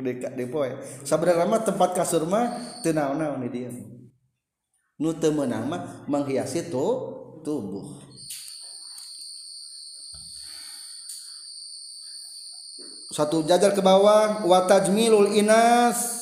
di 0.04 0.12
di 0.20 0.44
poe 0.52 0.68
sebenarnya 1.08 1.48
lama 1.48 1.56
tempat 1.64 1.96
kasur 1.96 2.28
mah 2.28 2.60
teu 2.84 2.92
naon-naon 2.92 3.40
di 3.40 3.48
nu 5.00 5.16
teu 5.16 5.32
meunang 5.32 5.64
mah 5.64 6.04
menghiasi 6.04 6.68
tu 6.68 6.84
tubuh 7.40 7.88
satu 13.08 13.40
jajar 13.48 13.72
ke 13.72 13.80
bawah 13.80 14.44
watajmilul 14.44 15.32
inas 15.32 16.20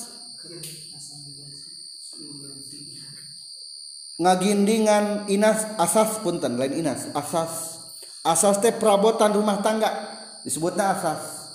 ngagindingan 4.23 5.27
inas 5.27 5.67
asas 5.75 6.23
punten 6.23 6.55
lain 6.55 6.79
inas 6.79 7.11
asas 7.19 7.83
asas 8.23 8.63
teh 8.63 8.71
perabotan 8.71 9.35
rumah 9.35 9.59
tangga 9.59 9.91
disebutnya 10.47 10.95
asas 10.95 11.51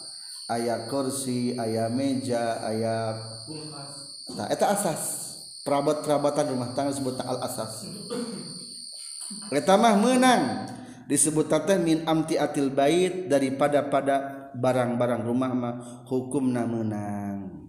ayah 0.51 0.91
kursi 0.91 1.55
ayah 1.55 1.87
meja 1.87 2.59
ayah 2.67 3.15
nah, 4.35 4.47
itu 4.51 4.65
asas 4.67 5.22
Perabot-perabotan 5.63 6.51
rumah 6.51 6.75
tangga 6.75 6.91
disebut 6.91 7.23
al 7.23 7.39
asas 7.39 7.87
pertama 9.47 9.95
menang 9.95 10.67
disebut 11.07 11.47
tata 11.47 11.79
min 11.79 12.03
amti 12.03 12.35
atil 12.35 12.67
bait 12.67 13.31
daripada 13.31 13.79
pada 13.87 14.15
barang-barang 14.59 15.23
rumah 15.23 15.51
mah 15.55 15.75
hukumna 16.11 16.67
menang 16.67 17.63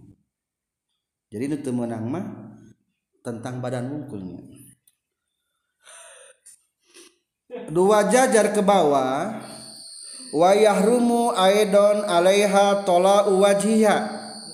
jadi 1.31 1.55
itu 1.55 1.71
menang 1.71 2.03
mah 2.11 2.25
tentang 3.23 3.63
badan 3.63 3.87
wungkulnya 3.87 4.43
dua 7.71 8.11
jajar 8.11 8.51
ke 8.51 8.59
bawah 8.59 9.39
wayah 10.35 10.83
rumu 10.83 11.31
aedon 11.31 12.03
alaiha 12.05 12.83
tola 12.83 13.25
uwajihah 13.31 14.05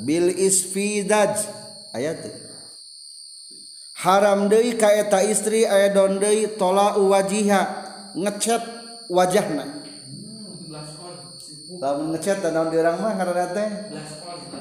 bil 0.05 0.29
isfidaj 0.31 1.41
ayat 1.97 2.23
haram 4.01 4.49
Dei 4.49 4.73
kaeta 4.77 5.21
istri 5.21 5.67
aya 5.69 5.93
don 5.93 6.17
Dei 6.21 6.47
tola 6.57 6.97
wajiha 6.97 7.61
ngecet 8.17 8.61
wajahnya 9.07 9.65
nge 10.69 10.81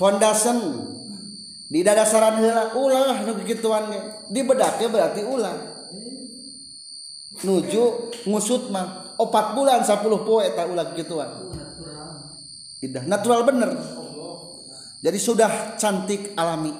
pondasan 0.00 0.56
di 1.70 1.84
da 1.84 2.02
saran 2.08 2.40
hela 2.40 2.72
ulang 2.72 3.20
begituannya 3.36 4.00
di 4.32 4.40
bednya 4.40 4.86
berarti 4.88 5.20
ulang 5.28 5.58
nucu 7.44 7.84
musutmah 8.24 9.12
opat 9.20 9.52
oh, 9.52 9.52
bulan 9.60 9.84
10 9.84 10.56
tak 10.56 10.66
ulat 10.72 10.88
gituan 10.96 11.28
tidak 12.80 13.04
natural 13.12 13.44
bener 13.44 13.76
jadi 15.00 15.18
sudah 15.20 15.50
cantik 15.80 16.36
alami 16.36 16.72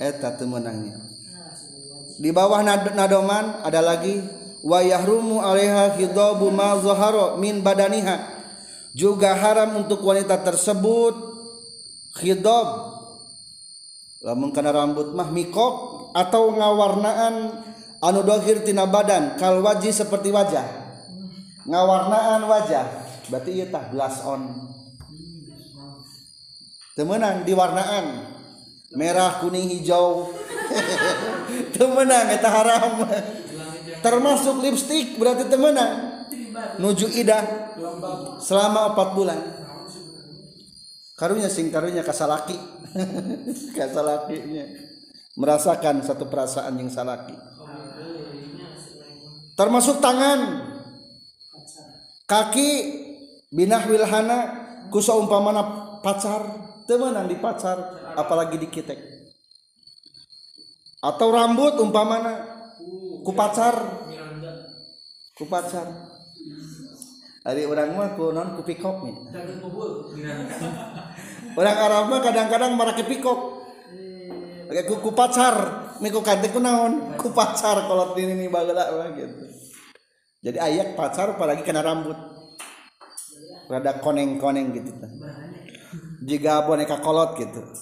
eta 0.00 0.36
temenangnya 0.36 1.00
di 2.20 2.30
bawah 2.30 2.60
nad 2.60 2.92
nadoman 2.92 3.64
ada 3.64 3.80
lagi 3.80 4.20
wayahrumu 4.60 5.40
alaiha 5.40 5.96
khidabu 5.96 6.52
ma 6.52 6.76
zaharo 6.80 7.40
min 7.40 7.64
badaniha 7.64 8.40
juga 8.92 9.32
haram 9.32 9.80
untuk 9.80 10.04
wanita 10.04 10.44
tersebut 10.44 11.16
khidab 12.20 12.68
lamun 14.20 14.52
kana 14.52 14.68
rambut 14.76 15.16
mah 15.16 15.32
mikok 15.32 15.96
atau 16.12 16.52
ngawarnaan 16.52 17.64
anu 18.04 18.20
dohir 18.20 18.60
tina 18.60 18.84
badan 18.84 19.40
kal 19.40 19.64
wajih 19.64 19.94
seperti 19.96 20.28
wajah 20.28 20.66
ngawarnaan 21.64 22.44
wajah 22.44 22.84
berarti 23.32 23.64
ieu 23.64 23.68
tah 23.72 23.88
blush 23.88 24.20
on 24.26 24.69
temenan 27.00 27.48
diwarnaan 27.48 28.20
merah 28.92 29.40
kuning 29.40 29.72
hijau 29.72 30.28
temenan 31.80 32.28
eta 32.28 32.52
haram 32.52 33.08
termasuk 34.04 34.60
lipstik 34.60 35.16
berarti 35.16 35.48
temenan 35.48 36.20
nuju 36.76 37.08
idah 37.24 37.72
selama 38.44 38.92
4 38.92 39.16
bulan 39.16 39.40
karunya 41.16 41.48
sing 41.48 41.72
karunya 41.72 42.04
kasalaki 42.04 42.60
kasalakinya 43.80 44.68
merasakan 45.40 46.04
satu 46.04 46.28
perasaan 46.28 46.76
yang 46.84 46.92
salaki 46.92 47.32
termasuk 49.56 50.04
tangan 50.04 50.68
kaki 52.28 52.70
binah 53.56 53.88
wilhana 53.88 54.38
kusa 54.92 55.16
umpamana 55.16 55.96
pacar 56.04 56.68
temenan 56.90 57.30
di 57.30 57.38
pacar 57.38 57.78
apalagi 58.18 58.58
di 58.58 58.66
kitek 58.66 58.98
atau 61.06 61.30
rambut 61.30 61.78
umpamana 61.78 62.66
ku 63.22 63.30
pacar 63.30 63.78
ku 65.38 65.46
pacar 65.46 65.86
hari 67.46 67.62
orang 67.62 67.94
mah 67.94 68.10
ku 68.18 68.34
non 68.34 68.58
ku 68.58 68.66
pikok 68.66 69.06
nih 69.06 69.14
orang 71.54 71.76
Arab 71.78 72.02
mah 72.10 72.18
kadang-kadang 72.26 72.74
marah 72.74 72.98
ke 72.98 73.06
pikok 73.06 73.62
Oke, 74.70 74.86
ku, 74.86 75.02
ku 75.02 75.10
pacar, 75.10 75.50
miku 75.98 76.22
kante 76.22 76.46
ku 76.54 76.62
naon, 76.62 77.18
ku 77.18 77.34
pacar 77.34 77.90
kalau 77.90 78.14
ini 78.14 78.38
nih 78.38 78.46
bagelak 78.46 79.18
gitu. 79.18 79.50
Jadi 80.46 80.62
ayak 80.62 80.94
pacar 80.94 81.34
apalagi 81.34 81.66
kena 81.66 81.82
rambut. 81.82 82.14
Rada 83.66 83.98
koneng-koneng 83.98 84.70
gitu. 84.70 84.94
Bahaya. 85.02 85.49
gabboneka 86.38 87.00
kolot 87.02 87.34
gitupat 87.34 87.74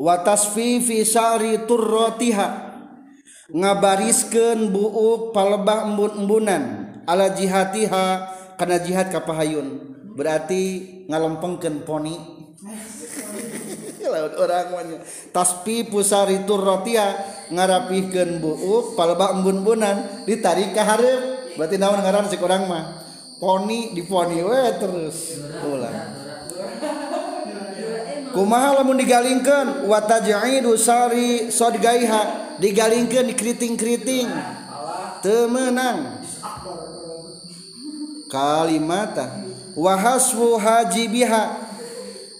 watas 0.00 0.50
vivisari 0.56 1.68
tur 1.68 1.84
rotiha 1.84 2.48
ngabarisken 3.52 4.72
bu 4.72 5.30
palebakbut 5.30 6.16
mbunan 6.24 6.62
ala 7.04 7.28
jihatiha 7.36 8.06
karena 8.56 8.78
jihad 8.80 9.12
kappahaun 9.12 10.00
berarti 10.16 10.62
ngalopengken 11.06 11.84
pony 11.84 12.16
lewat 14.10 14.34
orang 14.36 14.66
wanya 14.74 14.98
taspi 15.30 15.86
pusari 15.86 16.42
turrotia 16.44 17.14
ngarapihkan 17.48 18.42
buuk 18.42 18.98
palba 18.98 19.32
embun-bunan 19.38 20.26
ditarik 20.26 20.74
ke 20.74 20.82
hareup 20.82 21.54
berarti 21.56 21.76
naon 21.78 22.02
ngaran 22.02 22.26
si 22.26 22.36
kurang 22.36 22.66
mah 22.66 22.98
poni 23.38 23.94
poni 24.04 24.42
we 24.42 24.60
terus 24.76 25.38
ulah 25.64 25.94
kumaha 28.34 28.82
lamun 28.82 28.98
digalingkeun 29.00 29.86
wa 29.86 29.98
taj'idu 30.02 30.74
sari 30.78 31.48
sodgaiha 31.50 32.56
digalingkeun 32.58 33.30
dikriting-kriting 33.34 34.28
teu 35.24 35.48
meunang 35.50 36.20
kalimata 38.30 39.42
wa 39.74 39.94
hasbu 39.98 40.54
hajibiha 40.58 41.69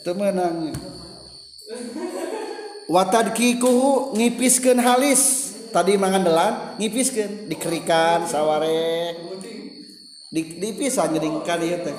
temenang 0.00 0.72
watad 2.88 3.36
kikuhu 3.36 4.16
ngipiskan 4.16 4.80
halis 4.80 5.52
tadi 5.70 5.94
mangandelan 6.00 6.74
ngipiskan 6.80 7.46
dikerikan 7.46 8.24
saware 8.24 9.20
di, 10.30 10.40
dipisah 10.56 11.10
ngeringkan 11.12 11.58
ya 11.62 11.78
teh 11.84 11.96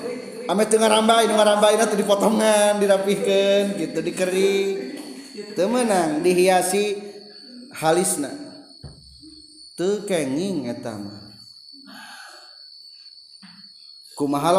ame 0.50 0.64
rambai 0.66 1.30
tengah 1.30 1.46
rambai 1.46 1.74
nanti 1.78 1.94
dipotongan 2.00 2.82
dirapihkan 2.82 3.78
gitu 3.78 3.98
dikeri 4.02 4.56
temenang 5.54 6.20
dihiasi 6.26 6.98
halisna 7.78 8.34
teu 9.78 10.02
kenging 10.10 10.66
eta 10.68 10.96
mah 10.98 11.22
kumaha 14.18 14.58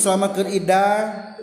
selama 0.00 0.32
keridah 0.34 1.36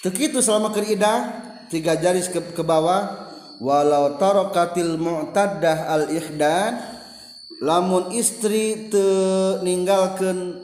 Begitu 0.00 0.40
selama 0.40 0.72
keridah 0.72 1.28
tiga 1.68 1.92
jaris 1.96 2.26
ke, 2.32 2.40
ke 2.56 2.64
bawah 2.64 3.28
walau 3.60 4.16
tarokatil 4.16 4.96
mu'taddah 4.96 5.92
al 5.92 6.04
ihdan 6.08 6.80
lamun 7.60 8.08
istri 8.16 8.88
te 8.88 9.06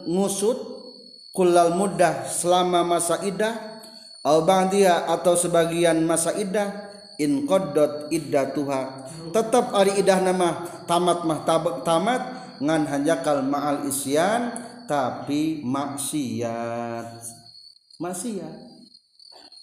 ngusut 0.09 0.57
kulal 1.37 1.77
mudah 1.77 2.25
selama 2.33 2.97
masa 2.97 3.21
idah 3.29 3.85
al 4.25 4.41
ba'diha 4.49 5.05
atau 5.13 5.37
sebagian 5.37 6.01
masa 6.09 6.33
idah 6.41 6.89
in 7.21 7.45
kodot 7.45 8.09
qaddot 8.09 8.57
tuha 8.57 8.83
tetap 9.37 9.77
ari 9.77 10.01
idah 10.01 10.17
nama 10.33 10.65
tamat 10.89 11.21
mah 11.29 11.41
tamat 11.85 12.23
ngan 12.57 12.89
hanjakal 12.89 13.45
ma'al 13.45 13.85
isyan 13.85 14.49
tapi 14.89 15.61
maksiat 15.61 17.13
maksiat 18.01 18.76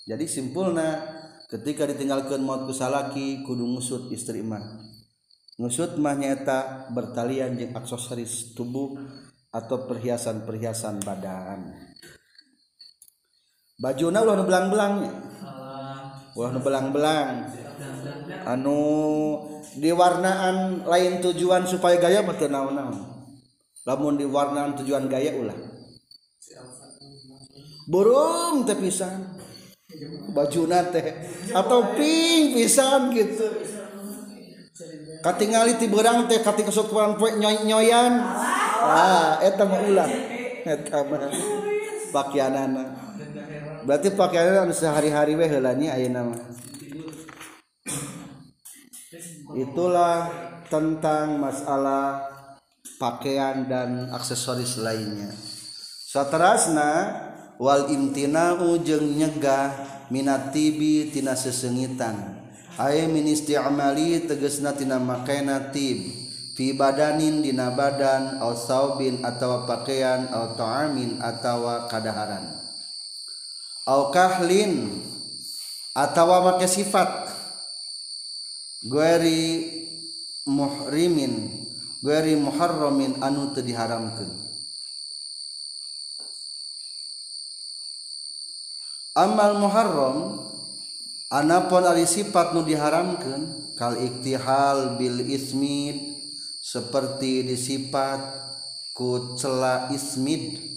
jadi 0.04 0.26
simpulna 0.28 1.08
ketika 1.48 1.88
ditinggalkan 1.88 2.44
maut 2.44 2.68
kusalaki, 2.68 3.39
kudu 3.48 3.63
ngusut 3.63 4.12
istri 4.12 4.44
mah. 4.44 4.62
ngusut 5.62 5.96
mah 6.02 6.18
nyata 6.18 6.89
bertalian 6.92 7.54
di 7.56 7.70
aksesoris 7.72 8.52
tubuh 8.58 8.98
atau 9.54 9.86
perhiasan-perhiasan 9.86 11.06
badan 11.06 11.78
na 13.78 13.89
ulah 13.94 14.22
belang 14.42 14.48
belang-belangnya 14.50 15.13
ulah 16.34 16.50
nu 16.58 16.60
belang-belang 16.66 17.54
anu 18.50 18.82
diwarnaan 19.78 20.89
lain 20.89 21.22
tujuan 21.22 21.70
supaya 21.70 22.02
gaya 22.02 22.26
mah 22.26 22.34
naon-naon 22.34 22.98
lamun 23.86 24.18
diwarnaan 24.18 24.74
tujuan 24.82 25.06
gaya 25.06 25.38
ulah 25.38 25.58
burung 27.86 28.66
tepisan 28.66 29.33
baju 30.34 30.62
nate 30.68 31.04
atau 31.54 31.94
ping 31.96 32.58
pisan 32.58 33.13
gitu 33.13 33.46
katingali 35.24 35.80
ti 35.80 35.88
berang 35.88 36.26
teh 36.28 36.42
kating 36.44 36.68
kesukuran 36.68 37.16
poe 37.16 37.32
nyoy 37.38 37.63
nyoyan 37.63 38.13
ah 38.84 39.39
eta 39.39 39.63
mah 39.63 39.82
ulah 39.86 40.10
eta 40.68 41.00
mah 41.06 41.24
pakaianana 42.12 42.84
berarti 43.86 44.10
pakaianana 44.16 44.68
anu 44.68 44.74
sehari-hari 44.76 45.38
we 45.39 45.46
heula 45.48 45.76
nya 45.78 45.96
ayeuna 45.96 46.22
mah 46.28 46.39
itulah 49.56 50.28
tentang 50.68 51.38
masalah 51.38 52.26
pakaian 52.98 53.70
dan 53.70 54.10
aksesoris 54.10 54.82
lainnya. 54.82 55.30
satrasna 56.10 57.13
Wal 57.62 57.89
intinawu 57.89 58.82
jeung 58.82 59.18
nyegah 59.18 59.92
Min 60.10 60.30
tibi 60.54 61.10
Ti 61.13 61.22
sesengitan 61.38 62.42
Hai 62.74 63.06
ministersti 63.06 63.54
Amali 63.54 64.18
teges 64.26 64.58
natina 64.66 64.98
makaib 64.98 65.46
pibadanin 66.58 67.46
dinabadan 67.46 68.42
al 68.42 68.58
saubin 68.58 69.22
atau 69.22 69.70
pakaian 69.70 70.26
autohammin 70.34 71.22
atautawa 71.22 71.86
kaadaaran 71.86 72.50
alkahlin 73.86 75.06
atautawamak 75.94 76.66
sifat 76.66 77.30
guery 78.89 79.70
muriminguery 80.50 82.34
Muharromin 82.42 83.22
anu 83.22 83.54
te 83.54 83.62
diharam 83.62 84.18
kedua 84.18 84.43
amal 89.13 89.62
muharram 89.62 90.17
punali 91.69 92.06
sifat 92.10 92.58
nu 92.58 92.65
diharamkan 92.65 93.73
kalau 93.78 94.02
ikti 94.02 94.34
hal 94.34 94.97
Bil 94.97 95.21
ismit 95.30 96.17
seperti 96.65 97.45
disifat 97.45 98.21
kucela 98.97 99.89
ismit 99.93 100.69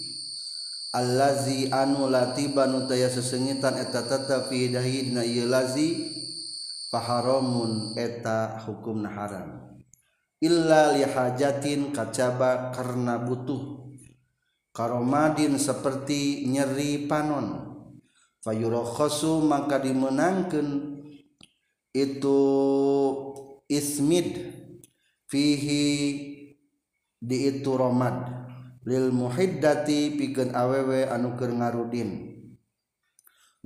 Allahzi 0.93 1.69
anu 1.73 2.09
latiba 2.09 2.65
nutaya 2.65 3.09
sesengitan 3.11 3.77
eta 3.77 4.01
tetapidahhina 4.05 5.21
lazi 5.45 6.09
pamun 6.93 7.93
eta 7.97 8.61
hukum 8.69 9.01
na 9.05 9.09
haram 9.17 9.49
Illa 10.37 10.93
li 10.93 11.01
hajatin 11.01 11.89
kacaba 11.89 12.69
karena 12.69 13.17
butuh 13.17 13.89
karomadin 14.69 15.57
seperti 15.57 16.45
nyeri 16.45 17.09
panon, 17.09 17.66
karena 18.47 18.63
yorokhosu 18.63 19.43
maka 19.43 19.75
dimenangkan 19.75 20.95
itu 21.91 22.39
ism 23.67 24.07
fihi 25.27 25.89
di 27.19 27.37
itu 27.51 27.67
Romaad 27.75 28.47
real 28.87 29.11
muhidati 29.11 30.15
pig 30.15 30.39
awew 30.55 31.11
anuker 31.11 31.51
ngarudin 31.51 32.39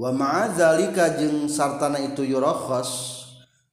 wamazalikang 0.01 1.45
sartana 1.45 2.01
itu 2.01 2.25
yrokhos 2.25 3.21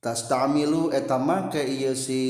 tasamilu 0.04 0.92
etmak 0.92 1.56
si 1.96 2.20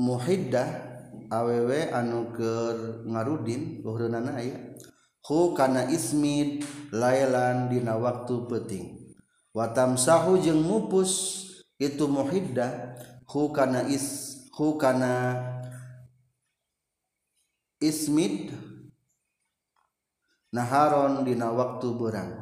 muhidah 0.00 0.88
awew 1.36 1.68
anu 1.92 2.32
Ker 2.32 3.04
ngarudin 3.04 3.84
luar 3.84 4.08
aya 4.40 4.72
kana 5.26 5.90
is 5.90 6.14
lalan 6.94 7.68
dina 7.68 7.94
waktu 7.98 8.34
peting 8.48 8.86
watam 9.52 9.98
sahhu 9.98 10.38
yang 10.40 10.62
mupus 10.62 11.44
itu 11.78 12.06
mohida 12.08 12.94
hukana 13.26 13.82
iskana 13.90 15.14
is 17.82 18.06
naharon 20.54 21.26
dina 21.26 21.50
waktu 21.52 21.88
berang 21.98 22.32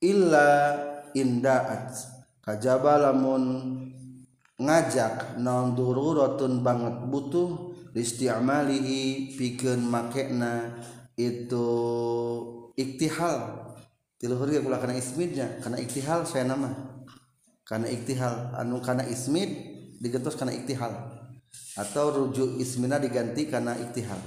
Illa 0.00 0.80
indaat 1.12 1.92
kajmun 2.40 3.44
ngajak 4.56 5.36
nondur 5.44 6.16
rotun 6.16 6.64
banget 6.64 7.04
butuh, 7.12 7.69
listiamalihi 7.94 9.34
pikeun 9.34 9.82
makena 9.90 10.78
itu 11.18 11.68
iktihal 12.78 13.38
tiluhur 14.16 14.46
ge 14.46 14.62
ya 14.62 14.78
karena 14.78 14.96
ismidnya 14.96 15.46
karena 15.62 15.78
iktihal 15.80 16.24
saya 16.28 16.46
nama 16.46 16.90
Karena 17.70 17.86
iktihal 17.86 18.50
anu 18.58 18.82
karena 18.82 19.06
ismid 19.06 19.46
digetos 20.02 20.34
karena 20.34 20.58
iktihal 20.58 20.90
atau 21.78 22.10
rujuk 22.10 22.58
ismina 22.58 22.98
diganti 22.98 23.46
karena 23.46 23.78
iktihal 23.78 24.18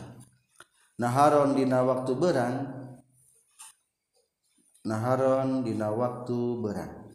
naharon 0.96 1.52
dina 1.52 1.84
waktu 1.84 2.08
berang 2.16 2.72
naharon 4.88 5.60
dina 5.60 5.92
waktu 5.92 6.40
berang 6.64 7.12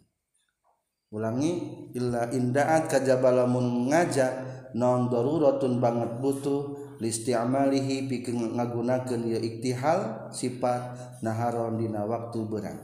ulangi 1.09 1.89
illa 1.97 2.29
indaat 2.29 2.93
kajabalamun 2.93 3.89
ngajak 3.89 4.33
non 4.77 5.09
baru 5.09 5.41
rotun 5.49 5.81
banget 5.81 6.21
butuh 6.21 6.77
listia 7.01 7.41
amaalihi 7.47 8.05
pi 8.09 8.21
ngagunaken 8.27 9.25
ikti 9.39 9.71
hal 9.73 10.29
sifat 10.29 10.81
naharon 11.25 11.79
dina 11.81 12.03
waktu 12.05 12.39
berat 12.45 12.77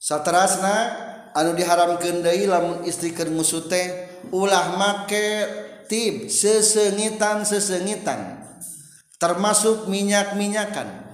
satterasna 0.00 0.76
anu 1.36 1.52
diharam 1.52 1.98
kehenai 2.00 2.46
lamun 2.48 2.86
istriker 2.88 3.28
muute 3.28 3.82
ulah 4.32 4.80
make 4.80 5.26
tips 5.92 6.40
sesengitan-esengitan 6.40 8.48
termasuk 9.20 9.84
minyak-minaykan 9.90 11.04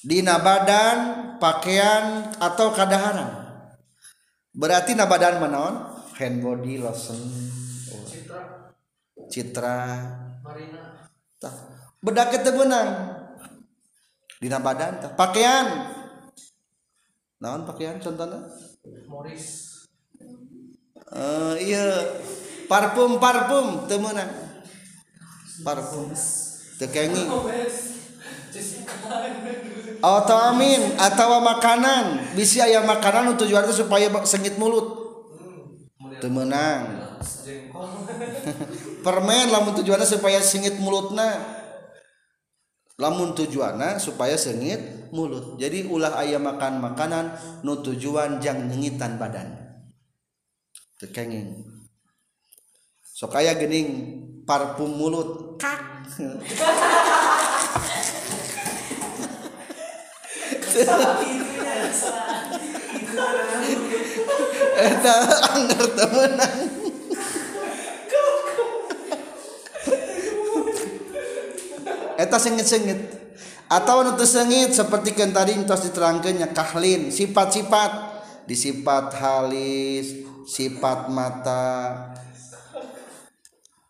Di 0.00 0.24
badan 0.24 0.96
pakaian 1.36 2.32
atau 2.40 2.72
keadaan 2.72 3.20
berarti 4.56 4.96
na 4.96 5.04
badan 5.04 5.36
menon 5.44 5.89
hand 6.20 6.44
body 6.44 6.76
lotion 6.84 7.16
citra 8.04 8.68
citra 9.32 9.76
marina 10.44 11.08
tak 11.40 11.56
bedak 12.04 12.28
kita 12.36 12.52
benang 12.52 13.16
dina 14.36 14.60
badan 14.60 15.00
tak 15.00 15.16
pakaian 15.16 15.88
naon 17.40 17.64
pakaian 17.64 17.96
contohnya 18.04 18.36
moris 19.08 19.80
uh, 21.08 21.56
eh, 21.56 21.72
iya 21.72 21.84
parfum 22.68 23.16
parfum 23.16 23.88
teu 23.88 23.96
parfum 25.64 26.12
tekengi 26.76 27.32
atau 30.04 30.38
amin 30.52 31.00
atau 31.00 31.40
makanan 31.40 32.32
bisa 32.36 32.68
ya 32.68 32.84
makanan 32.84 33.36
untuk 33.36 33.48
juara 33.48 33.68
supaya 33.72 34.12
sengit 34.28 34.60
mulut 34.60 34.99
temenang 36.20 36.84
permen 39.04 39.48
lamun 39.48 39.72
tujuannya 39.80 40.04
supaya 40.06 40.38
sengit 40.44 40.76
mulutna 40.76 41.32
lamun 43.00 43.32
tujuannya 43.32 43.96
supaya 43.96 44.36
sengit 44.36 45.10
mulut 45.10 45.56
jadi 45.56 45.88
ulah 45.88 46.20
ayam 46.20 46.44
makan 46.44 46.78
makanan 46.84 47.24
nu 47.64 47.80
tujuan 47.80 48.38
jang 48.44 48.68
nyengitan 48.68 49.16
badan 49.16 49.56
tekenging 51.00 51.64
so 53.00 53.24
kaya 53.32 53.56
gening 53.56 54.20
parfum 54.44 54.92
mulut 55.00 55.56
kak 55.56 55.80
temeta 72.18 72.38
sengit-sengit 72.38 73.00
atau 73.70 74.02
sengit 74.26 74.74
seperti 74.74 75.14
kentaritos 75.14 75.86
di 75.86 75.90
terangganya 75.94 76.50
kahlin 76.50 77.08
sifat-sifat 77.14 77.92
disifat 78.50 79.14
halis 79.22 80.26
sifat 80.50 81.06
mata 81.14 82.10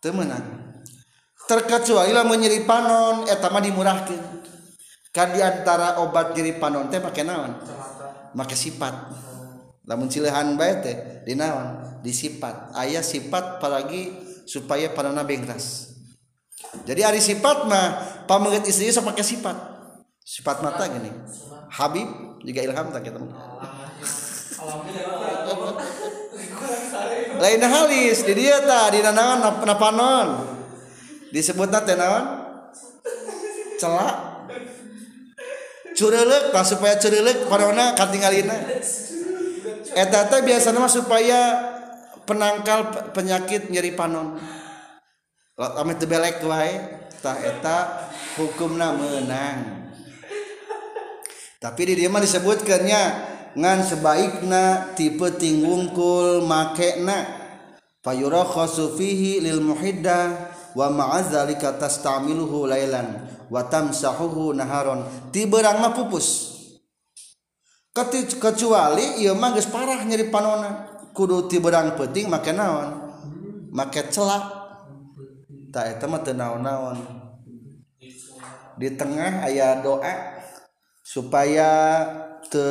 temenan 0.04 0.40
terkatcu 1.48 1.96
lah 1.96 2.06
menyiri 2.28 2.62
panon 2.68 3.24
etama 3.26 3.58
dimurahkan 3.64 4.20
kan 5.10 5.34
diantara 5.34 5.98
obat 6.06 6.30
nye 6.38 6.54
panon 6.62 6.86
teh 6.86 7.02
pakai 7.02 7.26
nawan 7.26 7.58
maka 8.30 8.54
sifat 8.54 8.94
Namun 9.86 10.12
cilehan 10.12 10.56
bae 10.60 10.72
teh 10.84 10.96
dinaon 11.24 12.00
disipat. 12.04 12.76
Ayah 12.76 13.00
sifat 13.00 13.56
apalagi 13.60 14.12
supaya 14.48 14.90
nabi 15.14 15.38
bengras 15.38 15.94
jadi 16.82 17.06
ari 17.06 17.22
sifat 17.22 17.70
mah 17.70 17.86
pameut 18.26 18.66
istri 18.66 18.90
sama 18.90 19.14
pakai 19.14 19.22
sifat 19.22 19.54
sifat 20.26 20.58
mata 20.58 20.90
gini 20.90 21.06
Habib 21.70 22.10
juga 22.42 22.58
Ilham 22.66 22.86
tak 22.90 23.06
kita 23.06 23.18
lain 27.38 27.62
halis 27.62 28.18
di 28.26 28.32
dia 28.34 28.58
ta 28.66 28.90
di 28.90 28.98
nanaon 29.06 29.38
napanon 29.62 30.28
Disebut 31.30 31.70
nate 31.70 31.94
nawan. 31.94 32.26
celak 33.78 34.14
curelek 35.94 36.50
supaya 36.66 36.98
curelek 36.98 37.46
parona 37.46 37.94
katingalina 37.94 38.56
etata 39.94 40.42
biasanya 40.42 40.78
mah 40.78 40.90
supaya 40.90 41.40
penangkal 42.26 43.10
penyakit 43.10 43.70
nyeri 43.70 43.94
panon 43.98 44.38
amit 45.58 45.98
tebelek 46.00 46.40
wae 46.46 46.72
tah 47.20 47.36
eta 47.36 48.08
hukumna 48.40 48.94
menang 48.96 49.86
tapi 51.60 51.90
di 51.92 52.04
dia 52.04 52.08
mah 52.08 52.22
disebutkannya 52.22 53.02
ngan 53.58 53.78
sebaikna 53.82 54.94
tipe 54.94 55.26
tinggungkul 55.36 56.46
makena 56.46 57.26
payura 58.00 58.46
khosufihi 58.46 59.42
lil 59.42 59.58
muhidda 59.60 60.48
wa 60.78 60.86
ma'azalika 60.86 61.74
tastamiluhu 61.82 62.70
lailan 62.70 63.26
wa 63.50 63.60
tamsahuhu 63.66 64.54
naharon 64.54 65.02
tiberang 65.34 65.82
mah 65.82 65.92
pupus 65.98 66.49
kecuali 68.08 69.20
ia 69.20 69.36
geus 69.36 69.68
parah 69.68 70.00
nyeri 70.06 70.32
panona 70.32 70.88
kudu 71.12 71.50
tiberang 71.50 71.92
penting 71.98 72.32
make 72.32 72.48
naon 72.54 72.96
make 73.74 74.00
celak 74.08 74.46
tak 75.74 75.98
eta 75.98 76.06
mah 76.08 76.22
teu 76.24 76.34
naon-naon 76.34 76.96
di 78.80 78.88
tengah 78.96 79.44
ayah 79.46 79.84
doa 79.84 80.40
supaya 81.04 81.68
te 82.48 82.66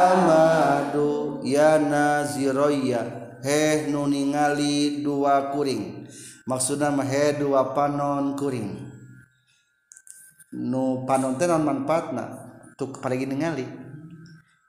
kamadu 0.03 1.39
ya 1.47 1.79
naziroya 1.79 3.03
heh 3.47 3.87
nuningali 3.89 5.01
dua 5.07 5.55
kuring 5.55 6.05
maksud 6.49 6.78
Mahhe 6.82 7.38
panoning 7.74 8.86
nu 10.53 11.07
panon 11.09 11.36
manfana 11.62 12.28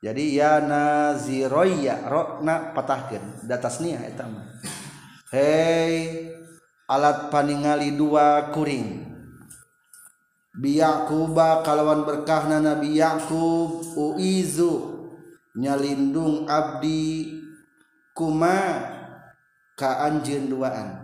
jadi 0.04 0.24
ya 0.36 0.62
naziroyarokna 0.62 2.56
patah 2.78 3.00
datas 3.48 3.80
He 5.34 5.90
alat 6.86 7.30
paningali 7.34 7.98
dua 7.98 8.54
kuring 8.54 9.10
biak 10.54 11.10
kuba 11.10 11.66
kalauwan 11.66 12.06
berkahna 12.06 12.62
nabi 12.62 13.02
yakuzu 13.02 14.74
nyalindung 15.58 16.46
Abdi 16.46 17.34
kuma 18.14 18.62
keanjin 19.74 20.54
duaan 20.54 21.03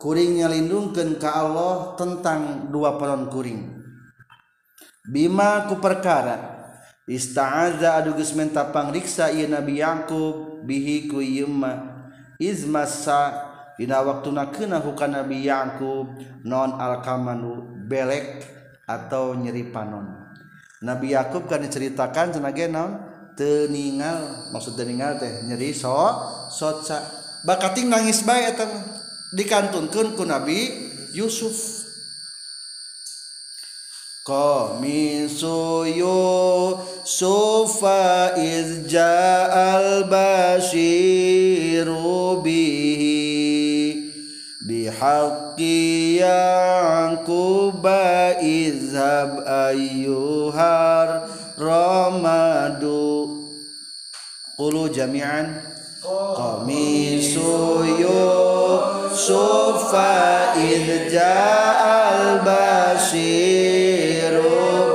nyandungkan 0.00 1.18
ke 1.18 1.26
Allah 1.28 1.94
tentang 1.98 2.70
dua 2.70 2.94
peron 2.94 3.26
kuring 3.26 3.82
Bimaku 5.10 5.80
perkara 5.82 6.54
istaza 7.10 7.96
adugus 7.98 8.30
mentapang 8.36 8.92
riksa 8.94 9.32
ia 9.34 9.48
Nabikub 9.50 10.62
biiku 10.68 11.18
waktu 13.88 14.28
na 14.34 14.42
nabi 14.76 15.36
Yakub 15.48 16.04
non 16.46 16.70
alkamanu 16.76 17.82
belek 17.88 18.44
atau 18.86 19.34
nyeri 19.34 19.66
panon 19.72 20.06
Nabi 20.78 21.16
Yakub 21.16 21.50
kan 21.50 21.64
diceritakan 21.64 22.38
sana 22.38 22.52
teningal 23.34 24.18
maksuding 24.54 25.00
teh 25.18 25.32
nyeri 25.48 25.72
so 25.74 26.10
so 26.52 26.70
bakat 27.48 27.80
hisba 27.82 28.52
dikantunkan 29.34 30.12
ku 30.16 30.24
Nabi 30.24 30.70
Yusuf 31.12 31.78
Qamisu 34.24 35.84
Yusufa 35.88 36.78
izja 38.36 39.48
al-bashiru 39.80 42.40
bihi 42.44 43.08
bihaqqi 44.68 46.16
yaquba 46.20 48.36
izhab 48.40 49.30
ayyuhar 49.44 51.22
ramadu 51.56 53.38
Qulu 54.60 54.88
jami'an 54.92 55.56
Qamisu 56.04 57.48
Yusufa 58.00 58.97
Sufa 59.18 60.54
إذ 60.54 61.10
جاء 61.10 61.82
البشير 62.38 64.30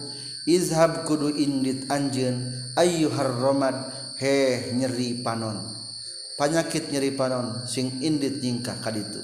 izhab 0.46 1.02
Kudu 1.02 1.26
indit 1.34 1.90
Anjunun 1.90 2.54
ayyuharromamad 2.78 3.90
hehe 4.22 4.70
nyeri 4.70 5.18
panon 5.18 5.71
penyakit 6.42 6.90
nyeri 6.90 7.14
panon 7.14 7.62
sing 7.70 8.02
indit 8.02 8.42
nyingkah 8.42 8.74
kaditu 8.82 9.22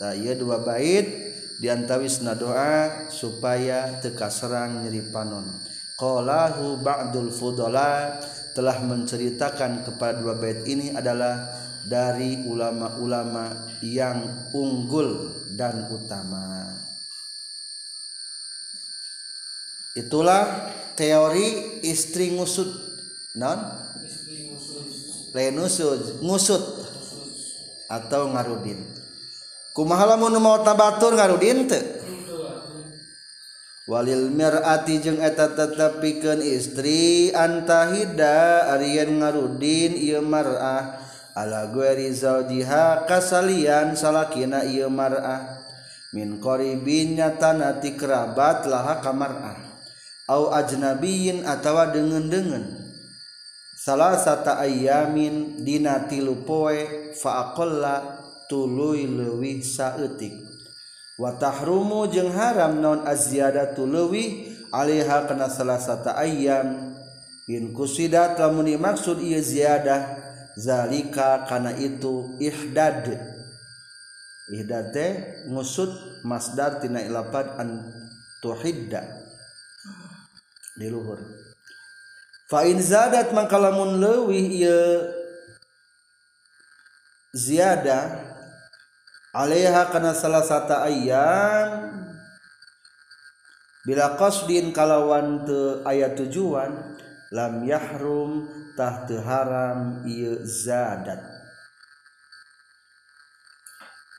ta 0.00 0.16
iya 0.16 0.32
dua 0.32 0.64
bait 0.64 1.04
diantawisna 1.60 2.32
doa 2.40 3.04
supaya 3.12 4.00
teka 4.00 4.32
serang 4.32 4.80
nyeri 4.80 5.12
panon 5.12 5.44
qolahu 6.00 6.80
ba'dul 6.80 7.28
fudala 7.28 8.16
telah 8.56 8.80
menceritakan 8.80 9.84
kepada 9.84 10.24
dua 10.24 10.40
bait 10.40 10.64
ini 10.64 10.96
adalah 10.96 11.52
dari 11.84 12.40
ulama-ulama 12.48 13.76
yang 13.84 14.24
unggul 14.56 15.36
dan 15.52 15.84
utama 15.92 16.64
itulah 20.00 20.72
teori 20.96 21.76
istri 21.84 22.32
ngusut 22.32 22.72
non 23.36 23.84
nusud 25.32 26.20
ngusud 26.20 26.60
atau 27.88 28.28
ngauddin 28.28 28.84
kumahalamu 29.72 30.28
mau 30.36 30.60
tabatur 30.60 31.16
ngaud 31.16 31.72
Walilmiratingeta 33.82 35.58
tetapi 35.58 36.22
piken 36.22 36.38
istri 36.40 37.32
antahda 37.34 38.70
Aryan 38.78 39.18
ngauddinrah 39.20 41.00
alagueha 41.34 42.84
kasalyan 43.10 43.96
salah 43.98 44.28
kinaiarah 44.30 45.64
minkoibinya 46.14 47.40
tanati 47.42 47.96
kerabat 47.98 48.68
laha 48.70 49.00
kamar 49.02 49.32
ah 49.50 49.58
au 50.30 50.52
ajnabiin 50.54 51.42
atautawa 51.48 51.90
degengen 51.90 52.81
salah 53.82 54.14
sata 54.14 54.62
ayamin 54.62 55.58
dina 55.66 56.06
tilu 56.06 56.46
poe 56.46 57.10
faakolla 57.18 58.14
tului 58.46 59.10
lewi 59.10 59.58
saetik 59.58 60.38
Watahrumu 61.18 62.06
jeng 62.08 62.30
haram 62.32 62.78
non 62.78 63.02
aziada 63.04 63.74
tului 63.74 64.54
alihah 64.70 65.26
kena 65.26 65.50
salah 65.50 65.82
sata 65.82 66.14
ayam 66.14 66.94
in 67.50 67.74
kusidat 67.74 68.38
lamun 68.38 68.70
dimaksud 68.70 69.18
iya 69.18 69.42
ziyadah 69.42 70.00
zalika 70.54 71.42
karena 71.50 71.74
itu 71.74 72.38
ihdad 72.38 73.02
ihdate 74.54 74.88
teh 74.94 75.10
ngusud 75.50 76.22
masdar 76.22 76.78
tina 76.78 77.02
ilapad 77.02 77.58
an 77.58 77.90
tuhidda 78.40 79.02
di 80.78 80.86
luhur 80.88 81.18
Fa'in 82.52 82.76
zadat 82.84 83.32
mangkalamun 83.32 83.96
lewi 83.96 84.60
iya 84.60 85.08
ziyada 87.32 88.12
alaiha 89.32 89.88
karena 89.88 90.12
salah 90.12 90.44
satu 90.44 90.76
ayam 90.84 91.96
bila 93.88 94.20
qasdin 94.20 94.68
kalawan 94.76 95.48
te 95.48 95.80
ayat 95.88 96.12
tujuan 96.20 96.92
lam 97.32 97.64
yahrum 97.64 98.44
tah 98.76 99.00
haram 99.08 100.04
iya 100.04 100.36
zadat 100.44 101.24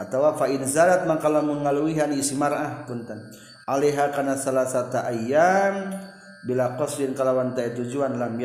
atau 0.01 0.33
fa 0.33 0.49
in 0.49 0.65
zadat 0.65 1.05
mangkala 1.05 1.45
ngaluihan 1.45 2.09
isi 2.09 2.33
mar'ah 2.33 2.81
punten 2.89 3.29
alaiha 3.69 4.09
kana 4.09 4.33
salah 4.33 4.65
satu 4.65 5.05
ayam 5.05 5.93
bila 6.43 6.75
pos 6.75 6.99
kalauwanai 6.99 7.71
tujuan 7.71 8.19
laam 8.19 8.35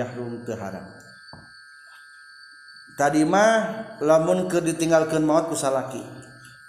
tadi 2.98 3.22
mah 3.26 3.54
lamun 4.02 4.46
ke 4.46 4.62
ditinggalkan 4.62 5.22
maut 5.26 5.50
pusa 5.50 5.70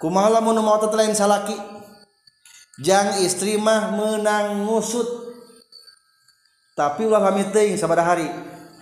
kumaotot 0.02 0.92
lain 0.98 1.14
salaki 1.14 1.54
jangan 2.82 3.22
istrimah 3.22 3.94
menang 3.94 4.66
ngusut 4.66 5.06
tapiwahsa 6.74 7.86
pada 7.86 8.02
hari 8.02 8.26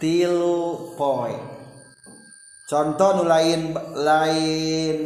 tilu 0.01 0.97
poi 0.97 1.37
contoh 2.69 3.29
lain 3.29 3.77
lain 3.93 4.97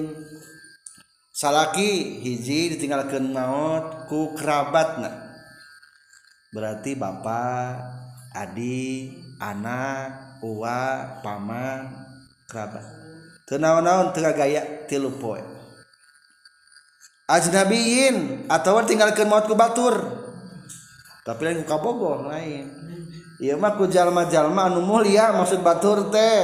sala 1.34 1.74
hiji 1.74 2.70
ditinggalkan 2.78 3.34
maut 3.34 4.06
kukrabatnya 4.06 5.21
punya 6.52 6.52
berarti 6.52 6.92
ba 7.00 7.10
Adi 8.34 9.08
anak 9.40 10.40
pama-naun 11.22 12.26
Ten 14.12 14.22
gaya 14.36 14.62
tilu 14.88 15.12
Nabiin 17.32 18.16
atau 18.50 18.84
tinggal 18.84 19.12
ke 19.16 19.24
mautku 19.24 19.54
batur 19.56 20.20
tapi 21.22 21.44
yang 21.46 21.58
ngkap 21.62 21.80
Bogor 21.80 22.26
lainlma- 22.28 23.76
Mulia 24.82 25.32
maksud 25.32 25.60
batur 25.62 26.08
teh 26.08 26.42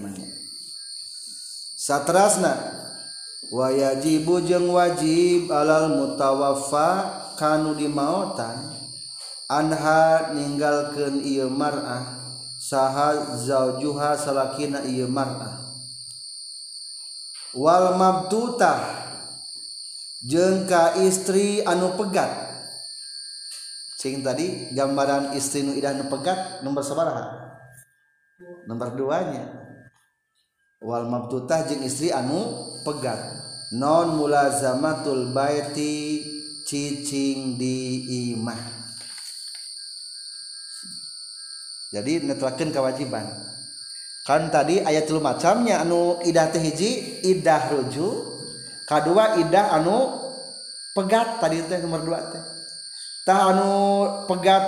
satterana 1.81 2.80
wayajibujeng 3.49 4.69
wajib 4.69 5.49
alal 5.49 5.89
mutawafau 5.97 7.73
di 7.73 7.89
mautan 7.89 8.69
anha 9.49 10.29
meninggalkan 10.29 11.25
I 11.25 11.41
sahha 12.61 13.17
Wal 17.51 17.85
jengka 20.21 20.83
istri 21.01 21.47
anu 21.65 21.97
Pegat 21.97 22.31
sing 23.97 24.21
tadi 24.21 24.69
gambaran 24.73 25.33
istri 25.37 25.61
nuidanu 25.65 26.05
pegagat 26.13 26.61
nomor 26.65 26.81
nomor 28.69 28.89
2nya 28.97 29.60
matah 30.81 31.69
istri 31.85 32.09
anu 32.09 32.41
pegat 32.81 33.21
nonmulazamatul 33.69 35.29
baiti 35.29 36.25
c 36.65 36.69
dimah 37.55 38.61
jadi 41.93 42.25
netlakken 42.25 42.73
kewajiban 42.73 43.29
kan 44.25 44.49
tadi 44.49 44.81
ayat 44.81 45.05
macamnya 45.21 45.85
anu 45.85 46.17
idahijidah 46.25 47.61
ruju 47.69 48.07
kedua 48.89 49.37
Ida 49.37 49.69
anu 49.77 50.17
pegat 50.97 51.37
tadi 51.37 51.61
itu 51.61 51.77
nomorrdua 51.77 52.19
tak 53.29 53.39
anu 53.53 53.69
pegat 54.25 54.65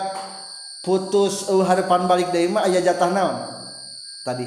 putus 0.85 1.49
Harpan 1.49 2.05
balik 2.05 2.29
Deima 2.29 2.69
ayah 2.69 2.85
jataham 2.85 3.49
tadi 4.23 4.45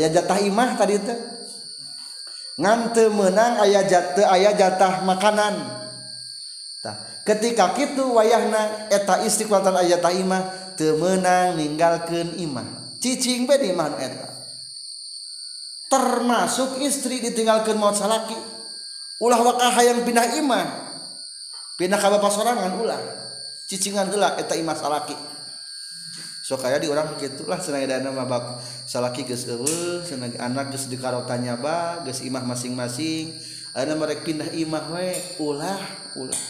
jatah 0.00 0.38
Imah 0.40 0.70
tadi 0.78 0.96
itu 0.96 1.14
ngannti 2.56 3.08
menang 3.12 3.60
ayah 3.64 3.84
jatuh 3.84 4.24
ayah 4.36 4.52
jatah 4.56 5.02
makanan 5.08 5.82
ketika 7.24 7.72
itu 7.80 8.02
wayahna 8.12 8.90
eta 8.92 9.22
istri 9.24 9.46
kekuatan 9.48 9.72
ayah 9.86 10.00
tamah 10.02 10.74
temmenang 10.76 11.54
meninggalkan 11.56 12.34
imancing 12.36 13.48
termasuk 15.88 16.80
istri 16.84 17.22
ditinggalkan 17.24 17.76
mua 17.78 17.92
salalaki 17.94 18.34
ulah 19.22 19.38
wakaha 19.40 19.80
yang 19.86 20.02
binang 20.04 20.28
iman 20.44 20.66
pin 21.80 21.92
serangan 21.94 22.74
lah 22.84 23.00
ccinganlah 23.70 24.34
eta 24.42 24.54
Ias 24.58 24.82
alaki 24.84 25.16
so 26.42 26.58
kayak 26.58 26.82
di 26.82 26.90
orang 26.90 27.14
gitulah 27.22 27.54
nama 28.02 28.10
mabak 28.10 28.58
salaki 28.90 29.22
gus 29.22 29.46
ewe 29.46 30.02
senang 30.02 30.34
anak 30.42 30.74
di 30.74 30.98
karotanya 30.98 31.54
ba 31.54 32.02
gus 32.02 32.18
imah 32.18 32.42
masing-masing 32.42 33.30
ada 33.78 33.94
mereka 33.94 34.26
pindah 34.26 34.50
imah 34.50 34.90
we 34.90 35.06
ulah 35.38 35.78
ulah 36.18 36.42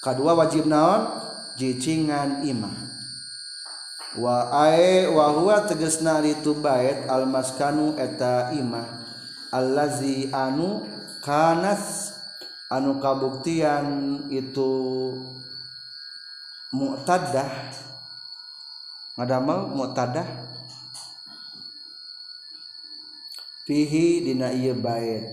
kedua 0.00 0.32
wajib 0.32 0.64
naon 0.64 1.12
jicingan 1.60 2.40
imah 2.48 2.72
wa 4.16 4.48
ae 4.64 5.04
wa 5.12 5.28
huwa 5.28 5.68
tegesna 5.68 6.24
itu 6.24 6.56
bait 6.56 7.04
al 7.04 7.28
maskanu 7.28 8.00
eta 8.00 8.56
imah 8.56 9.04
allazi 9.52 10.32
anu 10.32 10.88
kanas 11.20 12.16
anu 12.72 12.96
kabuktian 12.96 14.24
itu 14.32 14.72
mu'taddah 16.72 17.84
ngadamel 19.18 19.74
mutadah 19.74 20.30
fihi 23.66 24.22
dina 24.22 24.46
ieu 24.54 24.78
bait 24.78 25.26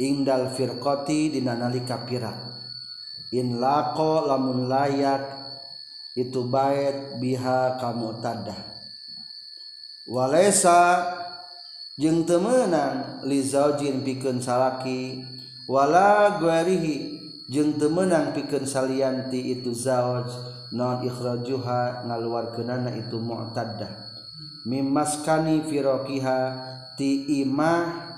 indal 0.00 0.48
firqati 0.56 1.28
dina 1.28 1.52
nalika 1.52 2.00
pirak 2.08 2.32
in 3.36 3.60
lako 3.60 4.24
lamun 4.24 4.72
layak 4.72 5.20
itu 6.16 6.48
bait 6.48 7.20
biha 7.20 7.76
kamu 7.76 8.24
tadah 8.24 8.56
walesa 10.08 11.04
jeung 12.00 12.24
teu 12.24 12.40
meunang 12.40 13.20
li 13.28 13.44
zaujin 13.44 14.00
pikeun 14.00 14.40
salaki 14.40 15.20
wala 15.68 16.40
jeng 16.40 16.88
jeung 17.52 17.76
teu 17.76 17.92
meunang 17.92 18.32
pikeun 18.32 18.64
salianti 18.64 19.60
itu 19.60 19.76
zauj 19.76 20.59
non 20.70 21.02
ikhrajuha 21.02 22.06
ngaluarkeunana 22.06 22.94
itu 22.94 23.18
mu'taddah 23.18 23.90
mimaskani 24.70 25.66
firokiha 25.66 26.38
ti 26.94 27.42
imah 27.42 28.14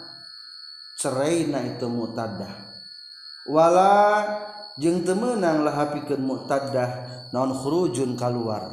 na 1.48 1.58
itu 1.64 1.86
mu'taddah 1.88 2.52
wala 3.48 3.92
jeng 4.76 5.00
temenang 5.02 5.64
lahapikeun 5.64 6.20
mu'taddah 6.20 6.90
non 7.32 7.56
khurujun 7.56 8.20
kaluar 8.20 8.68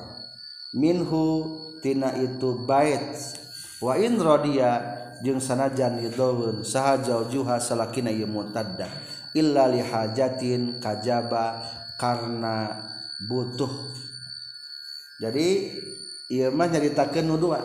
minhu 0.76 1.48
tina 1.80 2.12
itu 2.20 2.68
bait 2.68 3.16
wa 3.80 3.96
in 3.96 4.20
jeng 5.24 5.40
sana 5.40 5.72
sanajan 5.72 6.04
yudawun 6.04 6.68
sahaja 6.68 7.16
juha 7.32 7.56
salakina 7.64 8.12
ieu 8.12 8.28
ya 8.28 8.28
mu'taddah 8.28 8.92
illa 9.36 9.72
lihajatin 9.72 10.84
kajaba 10.84 11.64
karena 12.00 12.88
butuh 13.28 13.92
jadi 15.20 15.76
Irma 16.32 16.70
meritakan 16.72 17.26
nua 17.36 17.60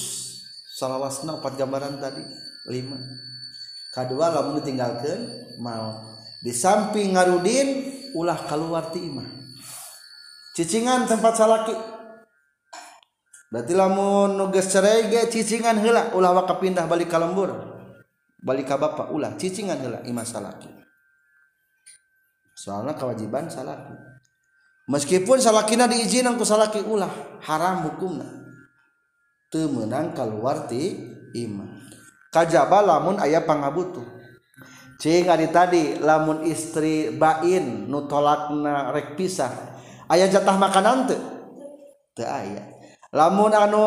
salahwana 0.76 1.38
empat 1.40 1.52
gambaran 1.56 1.94
tadi 2.02 2.20
5 2.68 3.96
kedua 3.96 4.28
la 4.28 4.52
ditingkan 4.58 5.00
mau 5.64 5.96
di 6.44 6.52
samping 6.52 7.16
ngauddin 7.16 7.68
ulah 8.12 8.36
keluartimah 8.44 9.30
ccingan 10.52 11.08
sempat 11.08 11.38
salaki 11.40 11.74
berarti 13.48 13.72
la 13.72 13.88
nugesre 14.36 15.08
ccingan 15.32 15.80
hela 15.80 16.12
ulawwak 16.12 16.50
ke 16.52 16.68
pindah 16.68 16.84
balik 16.84 17.08
kal 17.08 17.22
lebur 17.32 17.71
Ba 18.42 18.58
ka 18.66 18.74
Bapakpak 18.74 19.14
ulah 19.14 19.38
ccing 19.38 19.70
adalaham 19.70 20.18
soalnya 22.62 22.92
kewajiban 22.94 23.48
salahku 23.50 23.90
meskipun 24.86 25.42
salahkinah 25.42 25.90
di 25.90 26.06
ijinnan 26.06 26.38
salahki 26.46 26.78
ulah 26.78 27.10
haram 27.42 27.90
hukummenangkal 27.90 30.30
warti 30.38 30.94
imam 31.34 31.74
kajaba 32.30 32.78
lamun 32.86 33.18
ayaahpang 33.18 33.66
butuh 33.74 34.06
tadi 35.02 35.98
lamun 35.98 36.46
istri 36.46 37.10
Bain 37.10 37.90
nulakna 37.90 38.94
rekpisah 38.94 39.52
ayaah 40.10 40.26
jatah 40.30 40.54
makanan 40.54 41.10
lamun 43.10 43.50
anu 43.58 43.84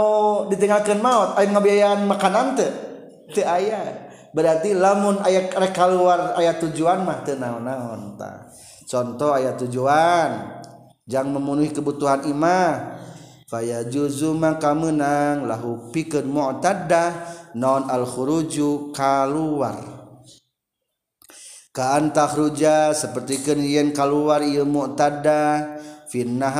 ditengahkan 0.51 0.99
maut 0.99 1.31
air 1.39 1.47
ngebayan 1.47 2.03
makanan 2.11 2.59
aya 3.35 4.04
berarti 4.35 4.75
lamun 4.75 5.23
ayat 5.23 5.55
keluar 5.71 6.35
ayat 6.35 6.59
tujuan 6.59 7.07
mah 7.07 7.23
tenau 7.23 7.63
naon 7.63 8.19
ta 8.19 8.51
contoh 8.83 9.31
ayat 9.31 9.55
tujuan 9.63 10.59
jangan 11.07 11.39
memenuhi 11.39 11.71
kebutuhan 11.71 12.27
imah 12.27 12.99
faya 13.47 13.87
juzu 13.87 14.35
maka 14.35 14.75
menang 14.75 15.47
lahu 15.47 15.87
pikir 15.95 16.27
mu'taddah 16.27 17.15
non 17.55 17.87
al 17.87 18.03
khuruju 18.03 18.91
kaluar 18.91 19.79
ka 21.71 21.95
takhruja 22.11 22.91
seperti 22.91 23.39
kenyian 23.39 23.95
kaluar 23.95 24.43
iya 24.43 24.67
mu'taddah 24.67 25.79
fin 26.11 26.35
na 26.43 26.51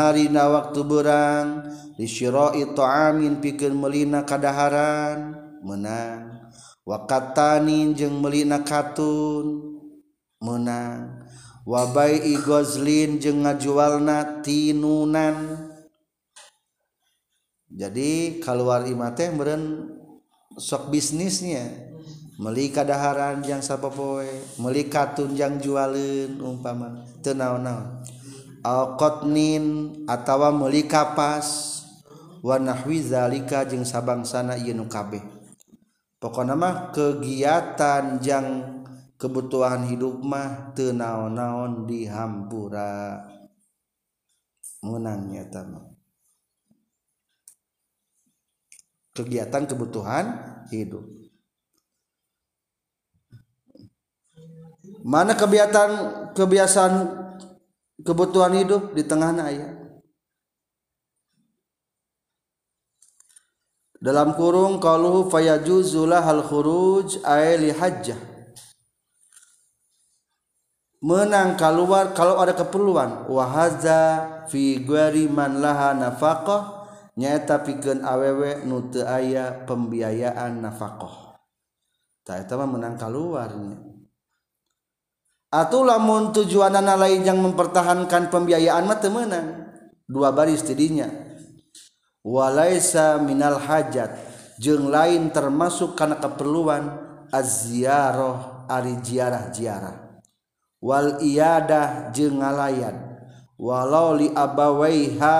waktu 0.48 0.80
berang 0.88 1.68
li 2.00 2.08
ta'amin 2.72 3.44
pikir 3.44 3.76
melina 3.76 4.24
kadaharan 4.24 5.36
menang 5.60 6.35
wa 6.86 7.10
kataninnjeng 7.10 8.14
melina 8.22 8.62
katun 8.62 9.82
muang 10.38 11.26
wabai 11.66 12.22
igozlin 12.30 13.18
je 13.18 13.34
nga 13.34 13.58
jual 13.58 13.98
natinunan 14.06 15.66
jadi 17.74 18.38
kalau 18.38 18.70
imate 18.86 19.34
beren 19.34 19.90
sok 20.62 20.94
bisnisnyameli 20.94 22.70
kadaharan 22.70 23.42
jangan 23.42 23.66
sappowe 23.66 24.22
melika 24.62 25.10
tunjang 25.18 25.58
jualan 25.58 26.38
umpaman 26.38 27.02
tenau 27.26 27.58
alkonin 28.62 29.90
atautawa 30.06 30.54
melika 30.54 31.18
pas 31.18 31.82
warna 32.46 32.78
Wizalika 32.86 33.66
jeng 33.66 33.82
sabbang 33.82 34.22
sana 34.22 34.54
Yennu 34.54 34.86
kabeh 34.86 35.35
pokoknya 36.22 36.56
mah 36.56 36.76
kegiatan 36.96 38.20
yang 38.24 38.48
kebutuhan 39.16 39.88
hidup 39.88 40.20
mah 40.24 40.72
tenaon-naon 40.76 41.88
di 41.88 42.08
hampura 42.08 43.24
menang 44.86 45.32
nyata 45.32 45.62
mah 45.66 45.86
kegiatan 49.16 49.64
kebutuhan 49.66 50.26
hidup 50.70 51.04
mana 55.08 55.34
kegiatan 55.38 55.90
kebiasaan 56.36 56.94
kebutuhan 58.04 58.54
hidup 58.62 58.92
di 58.94 59.04
tengah 59.08 59.32
naya 59.32 59.85
dalam 64.06 64.38
kurung 64.38 64.78
qaluhu 64.78 65.34
fayajuzulah 65.34 66.22
hal 66.22 66.46
khuruj 66.46 67.26
ay 67.26 67.58
li 67.58 67.74
hajjah 67.74 68.22
menang 71.02 71.58
keluar 71.58 72.14
kalau 72.14 72.38
ada 72.38 72.54
keperluan 72.54 73.26
wahaza 73.26 74.30
fi 74.46 74.78
guari 74.86 75.26
man 75.26 75.58
laha 75.58 75.98
nafaqah 75.98 76.86
nyaeta 77.18 77.66
pikeun 77.66 78.06
awewe 78.06 78.62
nu 78.70 78.94
teu 78.94 79.10
aya 79.10 79.66
pembiayaan 79.66 80.62
nafaqah 80.62 81.42
tah 82.22 82.38
eta 82.38 82.62
mah 82.62 82.70
menang 82.70 83.02
kaluarnya 83.02 83.82
atuh 85.50 85.82
lamun 85.82 86.30
tujuanana 86.30 86.94
lain 86.94 87.26
yang 87.26 87.42
mempertahankan 87.42 88.30
pembiayaan 88.30 88.86
mah 88.86 88.98
teu 89.02 89.10
menang 89.10 89.66
dua 90.06 90.30
baris 90.30 90.62
tidinya 90.62 91.25
q 92.26 92.26
Walaissa 92.26 93.22
Minal 93.22 93.62
Hajad 93.62 94.18
jeung 94.58 94.90
lain 94.90 95.30
termasuk 95.30 95.94
karena 95.94 96.18
keperluan 96.18 96.90
Azziarah 97.30 98.66
aririjziarahziarah 98.66 100.18
Wal 100.82 101.22
iyadah 101.22 102.10
je 102.10 102.26
ngalayan 102.34 103.22
walau 103.62 104.18
li 104.18 104.34
Abah 104.34 104.72
waha 104.74 105.40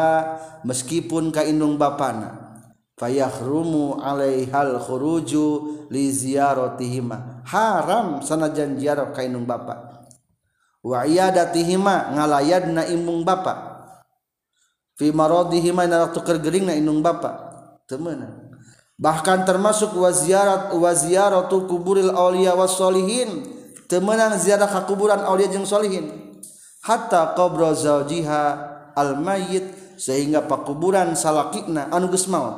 meskipun 0.62 1.34
kainung 1.34 1.82
Bapanna 1.82 2.54
Faah 2.96 3.34
rumu 3.44 4.00
Alaihal 4.00 4.78
huju 4.80 5.84
Liziaro 5.92 6.80
tia 6.80 7.04
Harram 7.44 8.24
sanajanziaro 8.24 9.12
Kainung 9.12 9.44
Bapakpak 9.44 10.08
Wayadaa 10.80 11.52
ngalayand 12.16 12.72
na 12.72 12.88
Imung 12.88 13.28
Bapakpak 13.28 13.75
fi 14.96 15.12
maradihi 15.12 15.70
ma 15.76 15.86
narak 15.88 16.16
tuker 16.16 16.40
gering 16.40 16.68
na 16.68 16.74
inung 16.76 17.04
bapa 17.04 17.52
temenan 17.86 18.56
bahkan 18.96 19.44
termasuk 19.44 19.92
waziarat 19.92 20.72
waziaratu 20.72 21.68
kuburil 21.68 22.16
aulia 22.16 22.56
wasolihin 22.56 23.44
temenan 23.92 24.32
ziarah 24.40 24.72
ka 24.72 24.88
kuburan 24.88 25.20
aulia 25.28 25.52
jeung 25.52 25.68
solihin 25.68 26.36
hatta 26.88 27.36
qabra 27.36 27.76
zaujiha 27.76 28.44
al 28.96 29.20
mayyit 29.20 30.00
sehingga 30.00 30.48
pakuburan 30.48 31.12
salakina 31.16 31.92
anu 31.92 32.08
geus 32.08 32.32
maot 32.32 32.56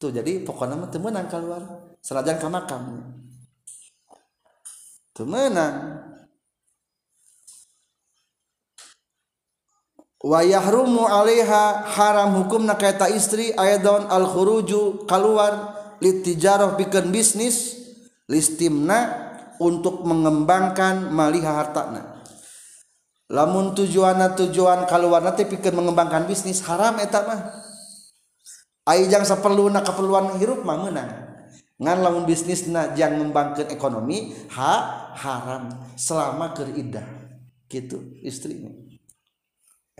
tuh 0.00 0.08
jadi 0.08 0.40
pokoknya 0.48 0.80
mah 0.80 0.88
temenan 0.88 1.28
keluar 1.28 1.60
selajan 2.00 2.40
ka 2.40 2.48
makam 2.48 2.84
temenan 5.12 6.00
wayah 10.24 10.60
rumo 10.68 11.08
Aleha 11.08 11.84
haram 11.96 12.44
hukum 12.44 12.64
nakaeta 12.68 13.08
istri 13.08 13.52
ayat 13.56 13.80
daun 13.84 14.04
alhurju 14.08 15.04
kalwar 15.08 15.54
litrah 16.04 16.76
pikir 16.76 17.02
bisnis 17.08 17.76
listtimna 18.28 19.14
untuk 19.60 20.04
mengembangkan 20.04 21.08
malihha 21.12 21.50
hartana 21.64 22.16
lamun 23.32 23.72
tujuan 23.76 24.20
tujuan 24.36 24.84
kalwar 24.88 25.22
nanti 25.24 25.44
pikir 25.48 25.72
mengembangkan 25.72 26.26
bisnis 26.28 26.60
haram 26.68 26.94
etakjang 27.00 29.24
sepelka 29.24 29.92
pelan 29.96 30.36
hirup 30.40 30.64
manenang 30.68 31.10
nganlaun 31.80 32.24
bisnis 32.28 32.66
nah 32.68 32.92
jangan 32.92 33.24
membangkan 33.24 33.72
ekonomi 33.72 34.36
ha 34.52 34.72
haram 35.16 35.68
selama 35.96 36.52
keridadah 36.52 37.08
gitu 37.72 38.00
istrinya 38.20 38.68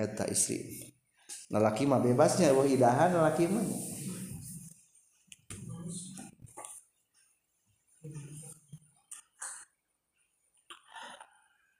eta 0.01 0.25
istri 0.25 0.89
nalaki 1.53 1.85
mah 1.85 2.01
bebasnya 2.01 2.57
wah 2.57 2.65
idahan 2.65 3.13
nalaki 3.13 3.45
mah 3.53 3.65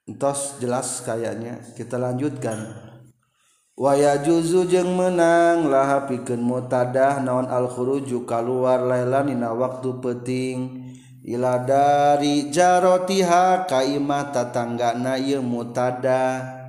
entos 0.05 0.61
jelas 0.61 1.01
kayaknya 1.01 1.57
kita 1.73 1.97
lanjutkan 1.97 2.77
waya 3.73 4.21
juzu 4.21 4.69
jeng 4.69 4.91
menang 4.93 5.65
laha 5.71 6.05
pikeun 6.05 6.45
mutadah 6.45 7.17
naon 7.25 7.49
al 7.49 7.65
khuruju 7.65 8.27
kaluar 8.29 8.85
lailan 8.85 9.33
dina 9.33 9.49
waktu 9.55 9.89
penting 10.03 10.57
ila 11.25 11.63
dari 11.65 12.51
jarotiha 12.53 13.65
kaimah 13.65 13.89
imah 14.03 14.23
tatanggana 14.35 15.13
mutadah 15.41 16.60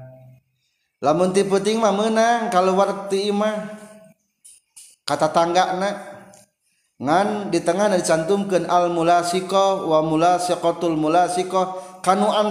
putih 1.03 1.74
menangmah 1.82 3.53
kata 5.03 5.26
tangga 5.34 5.64
ngan 7.03 7.50
di 7.50 7.59
tengah 7.59 7.90
dicantum 7.90 8.46
ke 8.46 8.62
Almulas 8.70 9.34
wamula 9.82 10.38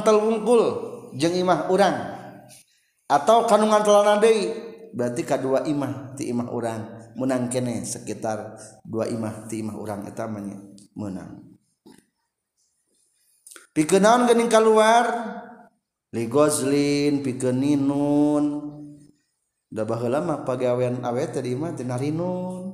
ungkul 0.04 0.64
jengmah 1.16 1.60
u 1.72 1.76
atau 3.12 3.44
kanungan 3.48 3.84
telahrade 3.84 4.32
berarti 4.96 5.24
dua 5.40 5.64
imah 5.68 6.16
dimah 6.20 6.48
orang 6.52 6.80
menang 7.16 7.48
kene 7.52 7.84
sekitar 7.84 8.56
dua 8.84 9.08
imahtimamah 9.08 9.76
orang 9.76 10.00
itu 10.08 10.24
menang 10.96 11.44
piing 13.76 14.48
keluar 14.52 15.04
Goslin 16.12 17.24
piinun 17.24 18.46
ndaba 19.72 19.96
lama 20.12 20.44
pakai 20.44 20.68
awenwe 20.68 21.24
terimahinun 21.32 22.68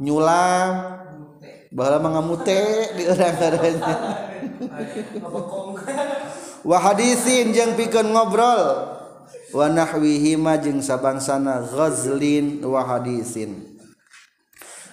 nyulang 0.00 0.72
bala 1.68 2.00
mute 2.24 2.60
dire 2.96 3.28
Wahisin 6.64 7.52
yang 7.52 7.76
pi 7.76 7.84
ngobrol 7.92 8.96
Wanah 9.52 10.00
Wihimang 10.00 10.80
saangsana 10.80 11.60
goslinwahitsin 11.68 13.77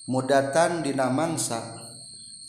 mudatan 0.04 0.84
dinamangsaku 0.84 1.77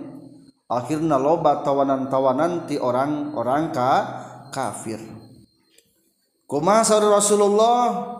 akhirnya 0.64 1.20
loba 1.20 1.60
tawanan-tawanan 1.60 2.64
ti 2.64 2.80
orang-orang 2.80 3.68
ka 3.76 3.92
kafir 4.52 5.00
kuma 6.44 6.84
Rasulullah 6.84 8.12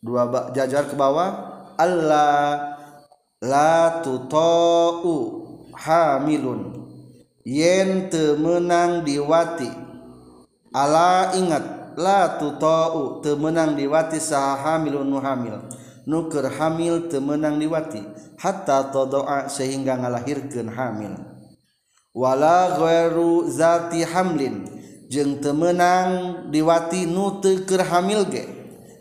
dua 0.00 0.48
jajar 0.56 0.88
ke 0.88 0.96
bawah 0.96 1.60
Allah 1.76 2.74
la 3.44 4.00
tutau 4.00 5.04
hamilun 5.76 6.80
yen 7.44 8.08
temenang 8.08 9.04
diwati 9.04 9.68
ala 10.72 11.36
ingat 11.36 11.94
la 12.00 12.40
tutau 12.40 13.20
temenang 13.20 13.76
diwati 13.76 14.16
saha 14.16 14.80
hamilun 14.80 15.04
nu 15.12 15.20
hamil 15.20 15.60
nuker 16.08 16.48
hamil 16.56 17.12
temenang 17.12 17.60
diwati 17.60 18.00
hatta 18.40 18.88
todoa 18.88 19.52
sehingga 19.52 20.00
ngalahirkan 20.00 20.72
hamil 20.72 21.12
wala 22.16 22.72
gueru 22.80 23.44
zati 23.52 24.00
hamlin 24.08 24.79
jeng 25.10 25.42
temenang 25.42 26.46
diwati 26.54 27.02
nute 27.10 27.66
kerhamil 27.66 28.30
ge 28.30 28.46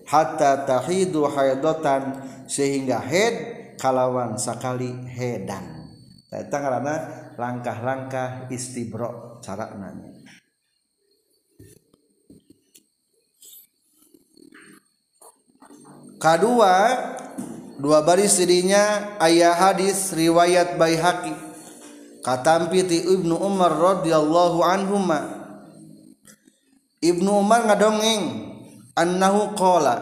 hatta 0.10 0.66
tahidu 0.66 1.30
haidotan 1.30 2.18
sehingga 2.50 2.98
head 2.98 3.36
kalawan 3.78 4.34
sakali 4.42 4.90
hedan 5.06 5.94
eta 6.34 6.58
karena 6.58 6.94
langkah-langkah 7.38 8.50
istibro 8.50 9.38
cara 9.46 9.70
nanya 9.78 10.18
kedua 16.18 16.74
dua 17.78 18.02
baris 18.02 18.34
dirinya 18.42 19.14
ayah 19.22 19.54
hadis 19.54 20.10
riwayat 20.18 20.74
Baihaqi 20.74 21.38
katampi 22.26 22.82
Ibnu 22.84 23.38
Umar 23.38 23.78
radhiyallahu 23.78 24.60
anhumah 24.66 25.39
Ibnu 27.00 27.32
Umar 27.32 27.64
ngadongeng 27.64 28.24
annahu 29.00 29.56
qala 29.56 29.96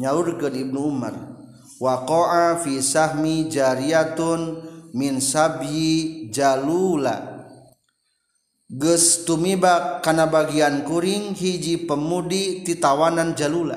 nyaurkeun 0.00 0.56
Ibnu 0.56 0.80
Umar 0.88 1.12
waqa'a 1.76 2.56
fi 2.64 2.80
sahmi 2.80 3.52
jariyatun 3.52 4.40
min 4.96 5.20
sabyi 5.20 6.32
jalula 6.32 7.44
geus 8.72 9.28
tumibak 9.28 10.00
kana 10.00 10.24
bagian 10.32 10.80
kuring 10.88 11.36
hiji 11.36 11.84
pemudi 11.84 12.64
titawanan 12.64 13.36
jalula 13.36 13.76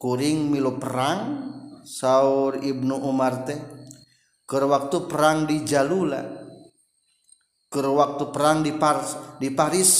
kuring 0.00 0.48
milu 0.48 0.80
perang 0.80 1.52
saur 1.84 2.56
Ibnu 2.64 3.04
Umar 3.04 3.44
teh 3.44 3.60
keur 4.48 4.64
waktu 4.64 4.96
perang 5.12 5.44
di 5.44 5.60
jalula 5.60 6.24
keur 7.68 7.92
waktu 7.92 8.32
perang 8.32 8.64
di 8.64 8.72
Paris, 8.72 9.08
di 9.36 9.52
Paris 9.52 9.92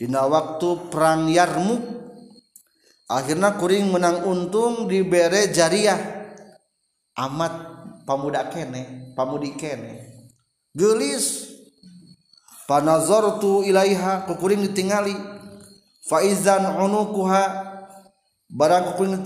waktu 0.00 0.68
perangyarmu 0.88 1.76
akhirnya 3.12 3.60
kuring 3.60 3.92
menang 3.92 4.24
untung 4.24 4.88
di 4.88 5.04
bere 5.04 5.52
jaiyah 5.52 6.00
amat 7.28 7.52
pamuda 8.08 8.48
ke 8.48 8.64
pamudi 9.12 9.52
gelis 10.72 11.52
panaztu 12.64 13.68
Iaiha 13.68 14.24
kekuring 14.24 14.64
ditingali 14.72 15.12
faukuha 16.08 17.44
baranging 18.48 19.20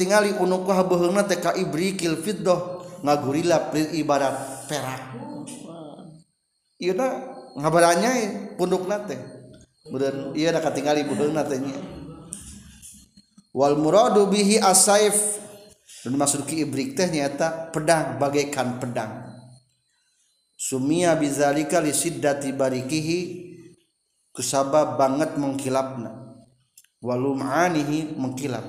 digur 3.07 3.37
iba 6.83 7.07
ngabarannya 7.57 8.13
penduk 8.61 8.83
Kemudian 9.87 10.35
iya 10.35 10.51
nak 10.51 10.67
tinggal 10.75 10.99
ibu 10.99 11.15
nantinya. 11.15 11.79
Wal 13.55 13.79
muradu 13.79 14.27
bihi 14.27 14.59
asaif 14.59 15.15
dan 16.03 16.19
maksud 16.19 16.43
ki 16.43 16.67
ibrik 16.67 16.99
teh 16.99 17.07
nyata 17.07 17.71
pedang 17.71 18.19
bagaikan 18.19 18.83
pedang. 18.83 19.31
Sumia 20.59 21.15
bizalika 21.15 21.79
li 21.79 21.95
siddati 21.95 22.51
barikihi 22.51 23.21
kusabab 24.35 24.99
banget 24.99 25.39
mengkilapna. 25.39 26.35
Walum'anihi 27.07 28.19
mengkilap. 28.19 28.67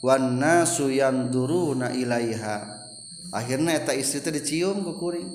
Wa 0.04 0.20
suyandurunaaiha 0.68 2.58
akhirnya 3.32 3.72
eta 3.80 3.96
istri 3.96 4.20
itu 4.20 4.30
dicium 4.36 4.84
kekuring 4.84 5.32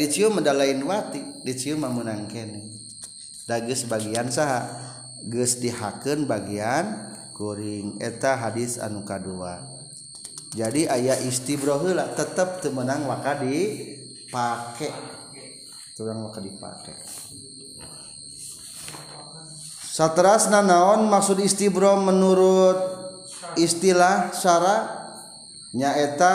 dicium 0.00 0.32
menda 0.40 0.48
lain 0.56 0.80
wati 0.88 1.20
diciumang 1.44 1.92
da 2.00 3.56
bagian 3.84 4.32
sah 4.32 4.64
ge 5.28 5.44
dihaken 5.60 6.24
bagian 6.24 7.12
going 7.36 8.00
eta 8.00 8.40
hadits 8.40 8.80
anuka 8.80 9.20
dua 9.20 9.60
jadi 10.56 10.96
ayah 10.96 11.20
istibrohulah 11.20 12.16
tetap 12.16 12.64
temmenang 12.64 13.04
wa 13.04 13.20
di 13.44 13.84
pakai 14.32 14.88
terang 16.00 16.24
wa 16.24 16.32
dipakai 16.32 16.96
Satras 20.00 20.48
nanaon 20.48 21.12
maksud 21.12 21.36
Istibro 21.44 21.92
menurut 22.00 22.72
istilah 23.52 24.32
syara 24.32 24.88
nyaeta 25.76 26.32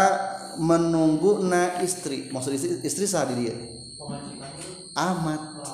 menunggu 0.61 1.41
na 1.41 1.81
istri 1.81 2.29
maksud 2.29 2.53
istri 2.53 2.77
istri 2.85 3.09
sah 3.09 3.25
dia 3.25 3.57
amat 4.93 5.65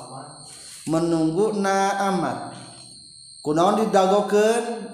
menunggu 0.88 1.52
na 1.60 2.00
amat 2.16 2.38
kunaon 3.44 3.84
didagokan 3.84 4.88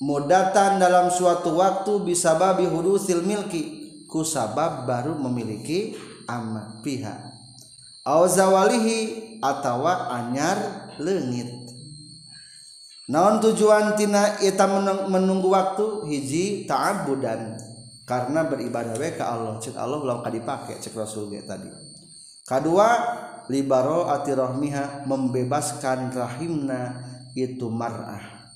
mudatan 0.00 0.80
dalam 0.80 1.12
suatu 1.12 1.52
waktu 1.60 2.08
bisa 2.08 2.40
babi 2.40 2.64
silmilki 3.04 3.04
milki 3.20 3.62
kusabab 4.08 4.88
baru 4.88 5.12
memiliki 5.12 5.92
amat 6.24 6.80
pihak 6.80 7.20
auzawalihi 8.08 9.00
atau 9.44 9.84
anyar 10.08 10.88
lengit 10.96 11.63
naon 13.04 13.36
tina 14.00 14.40
eta 14.40 14.64
menunggu 15.12 15.52
waktu 15.52 16.08
hiji 16.08 16.64
tabu 16.64 17.20
dan 17.20 17.52
karena 18.08 18.48
beribadah 18.48 18.96
we 18.96 19.12
ke 19.12 19.20
Allah 19.24 19.60
cek 19.60 19.76
Allah 19.76 20.00
belum 20.00 20.24
ka 20.24 20.30
dipake 20.32 20.80
cek 20.80 20.96
Rasul 20.96 21.28
ge 21.32 21.44
tadi 21.44 21.68
kedua 22.48 22.88
libaro 23.52 24.08
rahmiha 24.08 25.04
membebaskan 25.04 26.16
rahimna 26.16 26.96
itu 27.36 27.68
mar'ah 27.68 28.48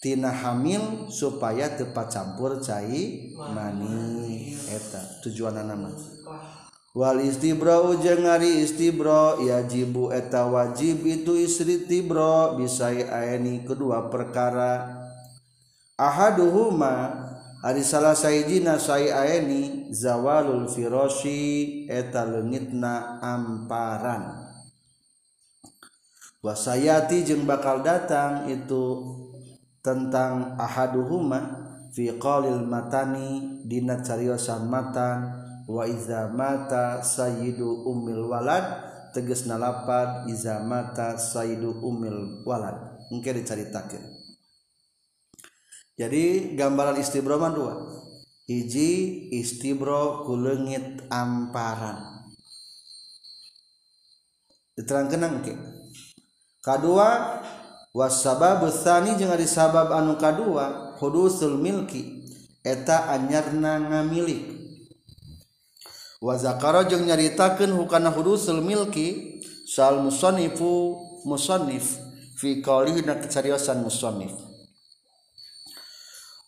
tina 0.00 0.32
hamil 0.32 1.12
supaya 1.12 1.68
tepat 1.76 2.16
campur 2.16 2.64
cai 2.64 3.28
mani 3.36 4.56
eta 4.72 5.04
tujuan 5.20 5.52
nama 5.60 5.92
Wal 6.94 7.26
istibro 7.26 7.90
ujeng 7.98 8.22
ari 8.22 8.62
istibro 8.62 9.42
ya 9.42 9.66
jibu 9.66 10.14
eta 10.14 10.46
wajib 10.46 11.02
itu 11.02 11.34
istri 11.34 11.82
tibro 11.90 12.54
bisa 12.54 12.86
aeni 12.94 13.66
kedua 13.66 14.06
perkara 14.14 14.94
ahaduhuma 15.98 17.10
ari 17.66 17.82
salah 17.82 18.14
sayjina 18.14 18.78
say 18.78 19.10
aeni 19.10 19.90
zawalul 19.90 20.70
firoshi 20.70 21.90
eta 21.90 22.30
lengitna 22.30 23.18
amparan 23.26 24.54
wasayati 26.46 27.26
jeng 27.26 27.42
bakal 27.42 27.82
datang 27.82 28.46
itu 28.46 29.02
tentang 29.82 30.54
ahaduhuma 30.62 31.58
fi 31.90 32.14
qalil 32.22 32.62
matani 32.62 33.58
dina 33.66 33.98
cariosan 33.98 34.70
matan 34.70 35.42
waiza 35.68 36.28
mata 36.32 37.00
Say 37.00 37.56
umil 37.60 38.28
wa 38.28 38.40
teges 39.12 39.48
napar 39.48 40.28
izamata 40.28 41.16
Say 41.16 41.56
umil 41.60 42.44
wa 42.44 42.60
mungkin 43.12 43.36
dica 43.36 43.54
takir 43.56 44.00
jadi 45.94 46.52
gambarlan 46.58 46.98
istibroman 47.00 47.54
dua 47.54 47.74
iji 48.50 49.28
istibro 49.40 50.26
hulennggit 50.28 51.06
pararan 51.54 52.02
di 54.74 54.82
terangkenang 54.84 55.46
K2 56.64 56.86
wasabasani 57.94 59.14
jangan 59.16 59.44
sabab 59.46 59.94
anuka2 59.94 60.40
khudusul 60.98 61.56
milki 61.62 62.26
eta 62.66 63.12
anyarrna 63.14 63.78
ngamilih 63.84 64.53
Quan 66.24 66.40
Waza 66.40 66.56
karong 66.56 67.04
nyaritakan 67.04 67.68
hukana 67.76 68.08
hudusmiki 68.08 69.44
sal 69.68 70.00
musonifu 70.00 70.96
musonif 71.28 72.00
fikosan 72.40 73.84
musonif 73.84 74.32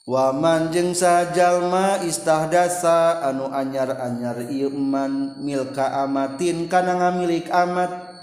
Waman 0.09 0.73
jengsajallma 0.73 2.09
istah 2.09 2.49
dasa 2.49 3.21
anu 3.21 3.53
anyar 3.53 4.01
anyar 4.01 4.49
irman 4.49 5.45
milka 5.45 5.93
atin 6.09 6.73
kana 6.73 6.97
nga 6.97 7.11
milik 7.13 7.45
amat 7.53 8.17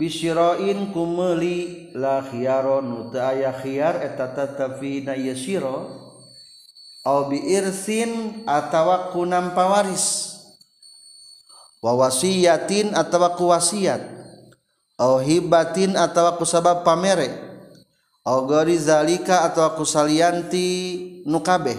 bisiroin 0.00 0.88
kumeli 0.94 1.90
lahiyar 1.92 2.64
shiiroiirsin 5.36 8.10
atawa 8.48 9.12
kunammpawais. 9.12 10.31
was 11.90 12.22
sitin 12.22 12.94
atau 12.94 13.26
ku 13.34 13.50
wassiat 13.50 14.14
Ohhibatin 15.02 15.98
atauku 15.98 16.46
sabab 16.46 16.86
pamerek 16.86 17.34
ogzalika 18.22 19.42
atauku 19.50 19.82
salanti 19.82 21.18
nukabeh 21.26 21.74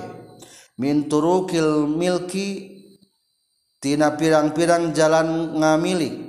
minturkil 0.75 1.87
milkkitina 1.87 4.19
pirang-pirang 4.19 4.91
jalan 4.91 5.55
ngamilik 5.55 6.19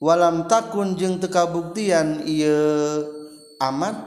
walam 0.00 0.48
takun 0.48 0.96
jeung 0.96 1.20
tekabuktian 1.20 2.24
ia 2.24 2.64
amad 3.60 4.00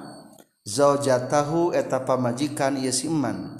zoja 0.65 1.29
tahu 1.29 1.77
eta 1.77 2.01
pa 2.01 2.17
majikania 2.17 2.89
siman 2.89 3.53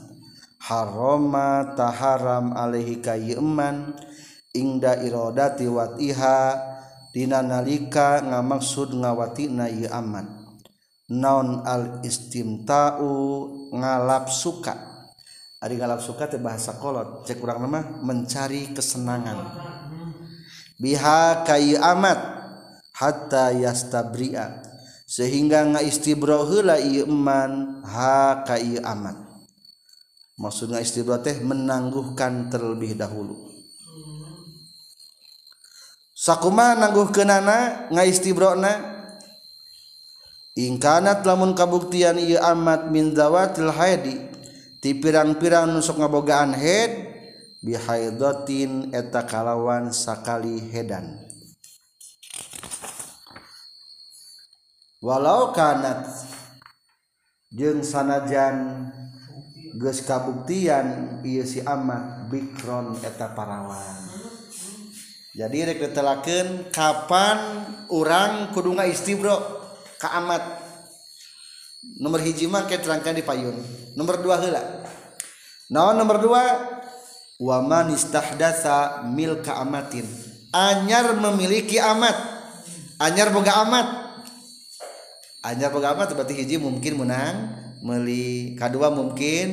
haroma 0.66 1.76
taharram 1.78 2.49
Alehi 2.57 2.97
Kaman, 3.03 3.91
ingda 4.56 5.01
irodati 5.01 5.66
watiha 5.66 6.38
dina 7.12 7.41
nalika 7.41 8.22
ngamaksud 8.22 8.93
na 9.01 9.18
ieu 9.68 9.89
aman 9.89 10.30
non 11.10 11.66
al 11.66 12.06
istimta'u 12.06 13.10
ngalap 13.74 14.30
suka 14.30 14.78
ari 15.60 15.74
ngalap 15.78 15.99
suka 16.06 16.30
teh 16.30 16.38
bahasa 16.39 16.78
kolot 16.78 17.26
cek 17.28 17.38
kurang 17.41 17.66
nama 17.66 17.82
mencari 18.06 18.72
kesenangan 18.78 19.38
biha 20.78 21.41
kai 21.49 21.74
amat 21.76 22.18
hatta 22.97 23.51
yastabria 23.58 24.62
sehingga 25.10 25.66
ngaistibro 25.76 26.45
heula 26.45 26.78
ieu 26.82 27.10
eman 27.10 27.82
ha 27.89 28.41
kai 28.45 28.78
amat 28.82 29.18
maksudnya 30.38 30.78
istibro 30.82 31.18
teh 31.22 31.38
menangguhkan 31.45 32.49
terlebih 32.54 32.93
dahulu 32.97 33.53
nagu 36.24 37.03
ke 37.11 37.28
naanana 37.28 38.74
ingkanaat 40.55 41.19
lamun 41.28 41.51
kabuktian 41.51 42.15
amat 42.55 42.88
mindzawatilidi 42.88 44.32
ti 44.80 44.95
pirang-piran 45.03 45.67
nus 45.76 45.91
ngabogaan 45.91 46.55
head 46.55 47.11
bihatin 47.59 48.93
eta 48.95 49.28
kalawan 49.28 49.91
sakali 49.91 50.63
hedan 50.71 51.19
walau 55.03 55.51
kanat 55.51 56.07
sanajan 57.84 58.88
ge 59.76 59.91
kabuktian 60.07 61.19
si 61.43 61.59
amat 61.67 62.32
background 62.32 62.99
eta 63.03 63.28
parawan 63.36 64.12
reklaken 65.40 66.70
Kapan 66.70 67.38
orang 67.90 68.54
Kuduungan 68.54 68.86
isttimebro 68.90 69.62
keamat 69.98 70.62
nomor 72.00 72.20
hiji 72.20 72.48
make 72.52 72.76
terangkan 72.80 73.16
di 73.16 73.24
payun 73.24 73.56
nomor 73.96 74.20
2 74.20 74.44
gela 74.44 74.84
no 75.72 75.96
nomor 75.96 76.20
2 76.20 77.40
waman 77.40 77.88
isttaha 77.96 79.08
milkamatin 79.08 80.04
anyar 80.52 81.16
memiliki 81.16 81.80
amat 81.80 82.16
anyar 83.00 83.32
pegaga 83.32 83.54
amat 83.68 83.88
anyjar 85.48 85.72
pegamat 85.72 86.08
berarti 86.16 86.36
ii 86.44 86.56
mungkin 86.60 87.00
menang 87.00 87.36
melihat 87.84 88.72
K2 88.76 88.84
mungkin 88.92 89.46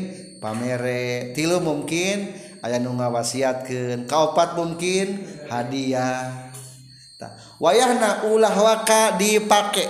pamerre 0.43 1.31
tilu 1.35 1.63
mungkin 1.63 2.31
tidak 2.35 2.40
aya 2.65 2.77
nu 2.79 2.93
ngawasiatkeun 2.97 4.05
kaopat 4.05 4.53
mungkin 4.57 5.25
hadiah 5.49 6.53
tah 7.17 7.33
wayahna 7.57 8.29
ulah 8.29 8.53
waka 8.53 9.17
dipake 9.17 9.89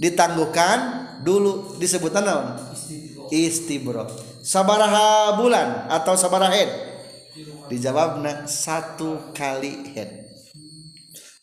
ditangguhkan 0.00 1.08
dulu 1.24 1.76
disebutan 1.76 2.24
naon 2.24 2.46
istibro 3.32 4.08
sabaraha 4.44 5.36
bulan 5.36 5.88
atau 5.92 6.16
sabaraha 6.16 6.52
head 6.52 6.70
dijawabna 7.68 8.48
satu 8.48 9.32
kali 9.36 9.92
head 9.92 10.28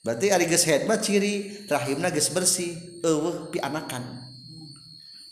berarti 0.05 0.33
ari 0.33 0.49
geus 0.49 0.65
head 0.65 0.89
mah 0.89 0.97
ciri 0.97 1.65
rahimna 1.69 2.09
geus 2.09 2.33
bersih 2.33 2.73
eueuh 3.05 3.53
pianakan 3.53 4.25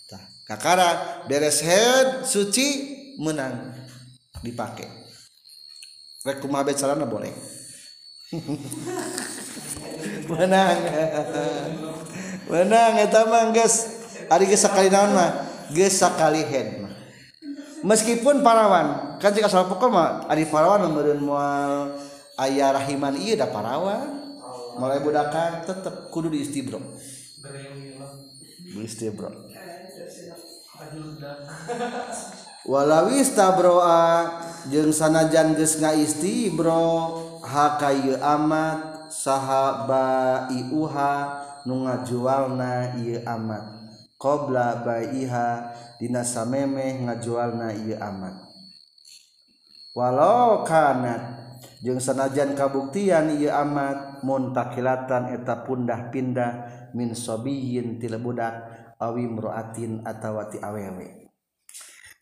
tah 0.06 0.22
kakara 0.46 1.26
beres 1.26 1.66
head 1.66 2.26
suci 2.30 2.98
menang 3.22 3.81
dipakai 4.42 4.90
bolehangang 6.22 7.34
kali 14.52 14.56
gea 15.72 16.08
kali 16.20 16.44
meskipun 17.82 18.36
parawan 18.46 19.18
kan 19.22 19.32
pema 19.34 20.06
A 20.28 20.46
parawan 20.50 20.82
mual 21.22 21.74
Ayh 22.42 22.64
rahiman 22.74 23.14
Idah 23.22 23.48
parawa 23.54 23.98
mulai 24.80 24.98
budakanp 25.02 25.70
kudu 26.10 26.28
di 26.34 26.40
istibrombro 26.42 26.98
qwalaista 32.66 33.54
Broa 33.58 33.86
ah. 33.86 34.22
jeung 34.70 34.94
sanajan 34.94 35.56
ju 35.58 35.66
nga 35.82 35.92
istibro 35.98 37.18
hakka 37.42 37.90
amad 38.22 39.10
sah 39.10 39.82
bayha 39.90 41.42
nu 41.66 41.76
nga 41.90 41.96
jualna 42.06 42.94
ia 43.02 43.20
amat 43.38 43.64
koblabaihadinasameh 44.22 46.94
ngajual 47.10 47.50
naia 47.58 47.96
amat 48.14 48.36
walau 49.98 50.50
kanat 50.62 51.22
jeung 51.82 51.98
sanajan 52.02 52.54
kabuktian 52.54 53.42
ia 53.42 53.58
amatmunt 53.66 54.54
kilatan 54.78 55.34
eta 55.34 55.66
pundah-pindah 55.66 56.52
min 56.94 57.18
sobiin 57.18 57.98
tilebdak 57.98 58.54
awimroatn 59.02 60.06
atawati 60.06 60.62
aweme 60.62 61.21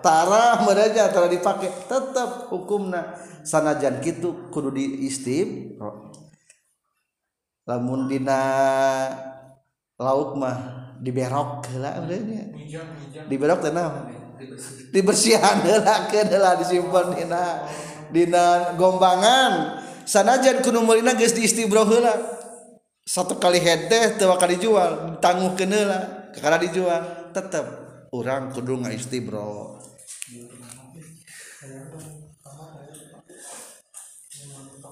tarah 0.00 0.62
manaja 0.64 1.08
telah 1.12 1.28
dipakai 1.30 1.70
tetap 1.88 2.52
hukum 2.52 2.90
nah 2.92 3.16
sanajan 3.46 4.00
gitu 4.04 4.48
kudu 4.52 4.74
di 4.74 5.06
istime 5.08 5.76
lamund 7.66 8.10
laut 9.96 10.30
mah 10.36 10.56
diberok 11.00 11.66
diok 13.28 13.58
ten 13.60 13.78
dibersihan 14.92 15.56
gombangan 18.78 19.52
sanajan 20.04 20.56
satu 23.06 23.38
kali 23.38 23.62
hede 23.62 24.18
te 24.18 24.24
kali 24.26 24.58
dijual 24.58 25.22
tangung 25.22 25.54
kenela 25.54 26.26
kekala 26.34 26.58
dijual 26.58 27.30
tetap 27.30 27.62
orang 28.10 28.50
kuduungan 28.50 28.90
isttimebrol 28.98 29.75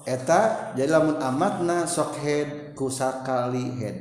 eta 0.07 0.71
jadi 0.79 0.87
lamun 0.87 1.19
amatna 1.19 1.83
sok 1.83 2.15
head 2.23 2.49
kusa 2.71 3.19
kali 3.19 3.67
head 3.75 3.99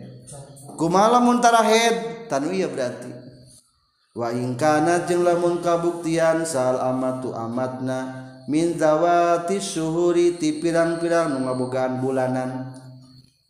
kumalamuntarahe 0.79 1.91
tanwiya 2.31 2.71
berartiwahingkana 2.71 5.11
jeng 5.11 5.27
lamun 5.27 5.59
kabuktian 5.59 6.47
Saal 6.47 6.79
amatu 6.79 7.35
atna 7.35 7.99
mindawati 8.47 9.59
suhuri 9.59 10.39
tip 10.39 10.63
pirang-piraunggaan 10.63 11.99
bulanan 11.99 12.79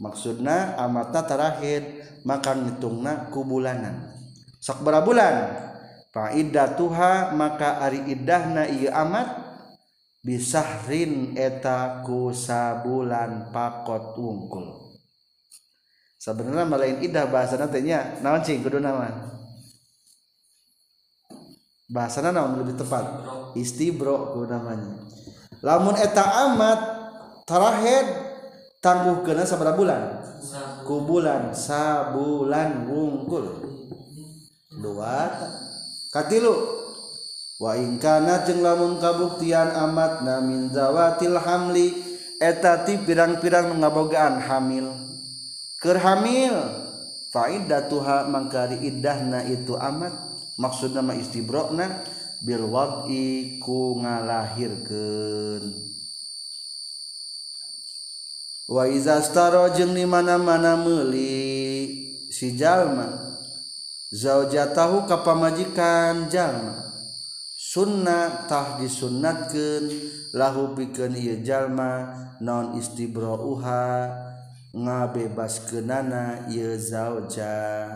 maksudnya 0.00 0.80
amatahi 0.80 2.00
maka 2.24 2.56
ngetunga 2.56 3.28
ku 3.28 3.44
bulanan 3.44 4.08
sok 4.64 4.80
bera 4.88 5.04
bulan 5.04 5.34
Faidatuha 6.14 7.34
maka 7.34 7.82
ari 7.82 8.06
iddahna 8.14 8.70
iya 8.70 9.02
amat 9.02 9.34
bisahrin 10.22 11.34
eta 11.34 12.06
ku 12.06 12.30
sabulan 12.30 13.50
pakot 13.50 14.14
wungkul. 14.14 14.94
Sebenarnya 16.22 16.64
malain 16.70 17.02
idah 17.02 17.26
bahasa 17.26 17.58
nantinya 17.58 18.22
naon 18.22 18.46
cing 18.46 18.62
kudu 18.62 18.78
naon? 18.78 19.10
Bahasana 21.90 22.30
naon 22.30 22.62
lebih 22.62 22.78
tepat? 22.78 23.02
Istibro 23.58 24.38
kudu 24.38 24.54
namanya. 24.54 25.02
Lamun 25.66 25.98
eta 25.98 26.46
amat 26.46 26.80
tarahed 27.42 28.06
tangguh 28.78 29.26
kena 29.26 29.42
sabar 29.42 29.74
bulan? 29.74 30.22
Ku 30.86 31.02
sabulan 31.74 32.86
wungkul. 32.86 33.66
Dua 34.78 35.26
lo 36.22 36.86
waingkana 37.58 38.46
jenglamun 38.46 39.02
kabuktian 39.02 39.66
amat 39.90 40.22
na 40.22 40.38
minzawatil 40.38 41.34
Hamli 41.42 41.90
etati 42.38 43.02
pirang-pirang 43.02 43.74
mengabogaan 43.74 44.38
hamilkerhamil 44.38 46.54
faida 47.34 47.90
Tuhan 47.90 48.30
mengi 48.30 48.78
idahna 48.94 49.42
itu 49.50 49.74
amat 49.74 50.14
maksud 50.60 50.94
nama 50.94 51.18
istibrokna 51.18 52.06
Bilwakiku 52.44 54.04
nga 54.04 54.20
lairkan 54.20 55.64
waizaro 58.68 59.72
jeng 59.72 59.96
mana-manameli 60.04 61.24
sijalmanku 62.28 63.33
zaujatahu 64.14 65.10
kapamajikan 65.10 66.30
jalma 66.30 66.86
tah 68.46 68.78
disunnatkeun 68.78 69.90
lahu 70.30 70.70
pikeun 70.78 71.18
ieu 71.18 71.42
jalma 71.42 72.14
non 72.38 72.78
istibroha 72.78 74.14
ngabebaskeunana 74.70 76.46
ieu 76.46 76.78
zauja 76.78 77.90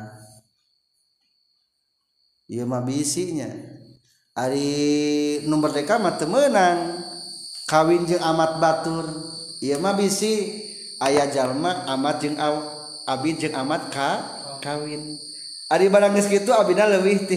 ieu 2.51 2.67
mah 2.67 2.83
bisinya 2.83 3.55
ari 4.35 5.47
nu 5.47 5.55
merdeka 5.63 6.03
mah 6.03 6.19
teu 6.19 6.27
meunang 6.27 6.99
kawin 7.71 8.03
jeng 8.11 8.23
amat 8.35 8.59
batur 8.59 9.07
ieu 9.63 9.79
mah 9.79 9.95
bisi 9.95 10.51
aya 10.99 11.31
jalma 11.31 11.87
amat 11.95 12.27
jeung 12.27 12.35
abi 13.07 13.39
jeng 13.39 13.55
amat 13.55 13.87
ka 13.95 14.11
kawin 14.59 15.28
Ari 15.69 15.93
barang 15.93 16.17
geus 16.17 16.29
kitu 16.33 16.49
abina 16.57 16.89
leuwih 16.89 17.29
ti 17.29 17.37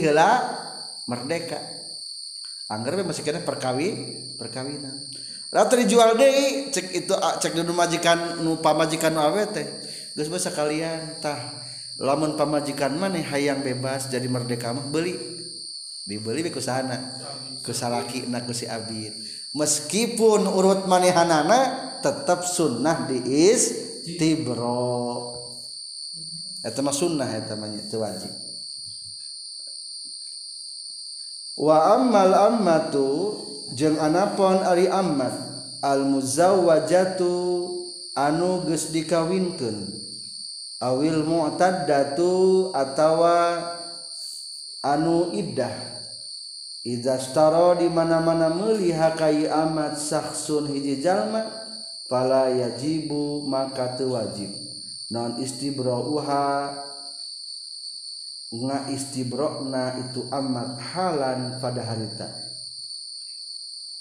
merdeka. 1.04 1.60
Angger 2.72 3.04
masih 3.04 3.28
kena 3.28 3.44
perkawi 3.44 3.92
perkawinan. 4.40 4.96
Ratu 5.52 5.76
dijual 5.84 6.16
deh, 6.16 6.72
cek 6.72 6.96
itu 6.96 7.12
cek 7.12 7.52
dulu 7.52 7.76
majikan 7.76 8.40
nu 8.40 8.64
pamajikan 8.64 9.12
awet 9.20 9.52
teh. 9.52 9.68
Gus 10.16 10.32
basa 10.32 10.56
kalian 10.56 11.20
tah 11.20 11.36
lamun 11.99 12.40
pamajikan 12.40 12.95
mana 12.95 13.20
hayang 13.20 13.60
bebas 13.60 14.08
jadi 14.08 14.24
merdeka 14.32 14.72
mah 14.72 14.88
beli. 14.88 15.20
Dibeli 16.08 16.48
beku 16.48 16.64
sana. 16.64 17.12
Ku 17.60 17.76
salaki 17.76 18.32
na 18.32 18.40
si 18.56 18.64
abid. 18.64 19.12
Meskipun 19.52 20.48
urut 20.48 20.88
manehanana 20.88 21.99
tetap 21.99 22.48
sunnah 22.48 23.12
diis 23.12 23.76
tibro. 24.16 25.40
sunnah 26.70 27.42
wa 31.62 31.76
amalamtu 31.98 33.38
pon 34.38 34.58
Ari 34.62 34.86
Ahmad 34.94 35.34
almuzawa 35.82 36.78
jauh 36.86 37.90
anu 38.14 38.62
Gu 38.70 38.78
kawinton 39.10 39.90
aw 40.78 41.02
mutawa 41.02 41.98
anu 44.86 45.34
Idah 45.34 45.90
Iro 46.82 47.78
dimana-mana 47.78 48.50
melihat 48.50 49.14
Ka 49.14 49.30
amad 49.54 49.98
saksun 50.02 50.66
hijjlma 50.74 51.46
pala 52.10 52.50
yajibu 52.54 53.46
maka 53.46 53.94
tewajib 54.02 54.50
non 55.12 55.36
istibroha 55.44 56.72
nga 58.52 58.78
istibrokna 58.92 59.96
itu 60.08 60.24
amat 60.32 60.80
halan 60.80 61.40
pada 61.60 61.84
harita 61.84 62.28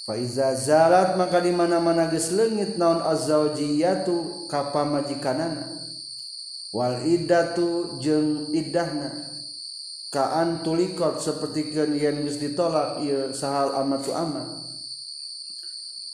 Faiza 0.06 0.54
zalat 0.58 1.14
maka 1.14 1.38
di 1.38 1.54
mana 1.54 1.78
mana 1.78 2.10
geus 2.10 2.34
leungit 2.34 2.74
naon 2.78 2.98
azzaujiyatu 3.02 4.46
ka 4.50 4.74
pamajikanana 4.74 5.70
wal 6.74 6.98
iddatu 7.06 7.98
jeung 8.02 8.50
iddahna 8.54 9.10
kaan 10.14 10.62
tulikot 10.66 11.22
seperti 11.22 11.70
yen 11.74 12.22
geus 12.26 12.38
ditolak 12.42 13.02
ieu 13.06 13.30
sahal 13.34 13.70
amat 13.86 14.00
tu 14.02 14.10
amat 14.14 14.46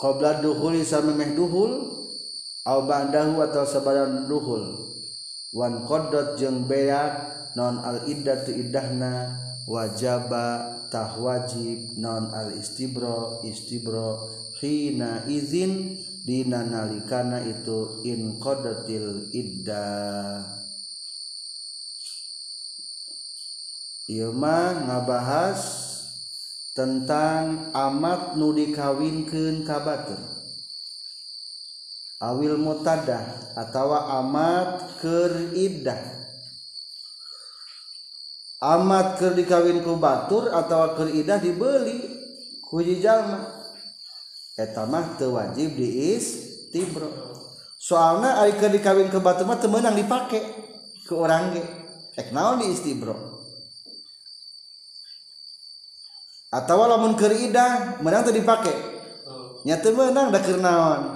qabla 0.01 0.45
duhuli 0.45 0.85
samemeh 0.85 1.33
duhul 1.37 1.89
au 2.69 2.81
ba'dahu 2.85 3.41
atau 3.49 3.65
sabadan 3.65 4.29
duhul 4.29 4.86
Wa 5.55 5.71
kodot 5.87 6.35
je 6.35 6.51
beya 6.67 7.23
non 7.55 7.79
alida 7.79 8.43
tidahna 8.43 9.39
wajabatahwajib 9.71 12.03
nonal- 12.03 12.59
istibro 12.59 13.39
istibro 13.47 14.27
hina 14.59 15.23
izin 15.31 16.03
dinnakana 16.27 17.47
itu 17.47 18.03
inqdottil 18.03 19.31
da 19.63 19.85
Ilma 24.07 24.87
ngabahas 24.87 25.59
tentang 26.79 27.75
amat 27.75 28.39
nu 28.39 28.55
kawin 28.71 29.27
kekabatul. 29.27 30.23
mu 32.21 32.77
atau 33.61 33.93
amat 33.93 34.89
keidah 35.05 36.01
amat 38.57 39.07
ke 39.21 39.29
di 39.37 39.45
kawin 39.45 39.85
kebatur 39.85 40.49
atau 40.49 40.97
keidah 40.97 41.37
dibeli 41.37 42.09
kujijallmamah 42.73 45.05
wajib 45.29 45.77
dibro 46.73 47.13
soalnya 47.77 48.41
air 48.49 48.57
di 48.65 48.81
kawin 48.81 49.13
kebatteman 49.13 49.61
temenang 49.61 49.93
dipakai 49.93 50.41
ke 51.05 51.13
orangonbro 51.13 53.17
atau 56.49 56.75
walaumun 56.81 57.13
keidah 57.13 58.01
men 58.01 58.17
dipakainya 58.33 59.77
temenang 59.85 60.33
udah 60.33 60.41
kenawan 60.41 61.16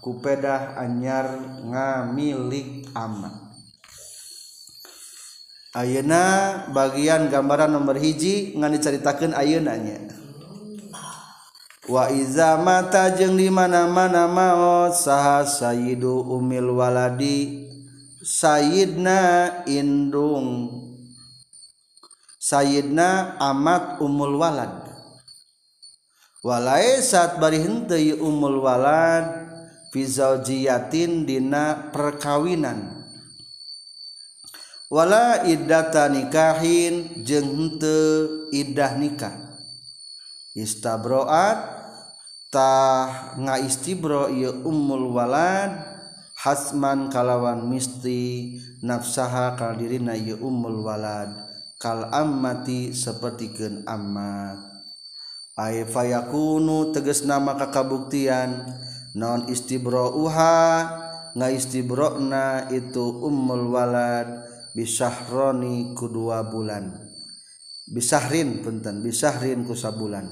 kupeddah 0.00 0.80
anyar 0.80 1.28
ngamilik 1.60 2.88
amat 2.96 3.36
ayeuna 5.76 6.24
bagian 6.72 7.28
gambaran 7.28 7.76
nomor 7.76 8.00
hiji 8.00 8.56
nga 8.56 8.72
diceritakan 8.72 9.36
aunnya 9.36 10.00
waiza 11.84 12.56
matajeng 12.64 13.36
dimana-mana 13.36 14.24
mau 14.24 14.88
sah 14.88 15.44
Sayhu 15.44 16.24
Umilwaladi 16.32 17.68
Sayidna 18.24 19.20
indndung 19.68 20.68
Sayidna 22.40 23.36
amat 23.52 24.00
umulwaladwala 24.00 24.80
saat 27.04 27.36
bari 27.40 27.60
hentei 27.64 28.12
Umulwaladi 28.16 29.39
jiyatindina 29.92 31.90
perkawinanwala 31.92 33.02
idanikahin 35.50 37.10
jengtedah 37.26 38.92
nikah 39.02 39.34
istbroattah 40.54 43.34
nga 43.34 43.54
istibro 43.62 44.22
umulwalaad 44.62 45.70
Hasman 46.40 47.12
kalawan 47.12 47.68
misti 47.68 48.56
nafsaha 48.80 49.60
kaldiri 49.60 50.00
na 50.00 50.16
umulwalad 50.40 51.28
kalammati 51.76 52.94
seperti 52.96 53.52
gen 53.52 53.84
a 53.84 53.98
A 55.60 55.66
ya 55.84 56.24
kunu 56.32 56.96
teges 56.96 57.28
nama 57.28 57.52
kekabuktian 57.60 58.56
yang 58.56 58.56
nonon 59.14 59.50
istibroha 59.50 60.54
nga 61.34 61.46
istibrokna 61.50 62.70
itu 62.74 63.02
umulwalad 63.02 64.46
bisaahroni 64.74 65.94
ku 65.94 66.10
kedua 66.10 66.46
bulan. 66.46 66.90
Bisahrin 67.90 68.62
penten 68.62 69.02
bisaahrin 69.02 69.66
kusa 69.66 69.90
bulan 69.90 70.30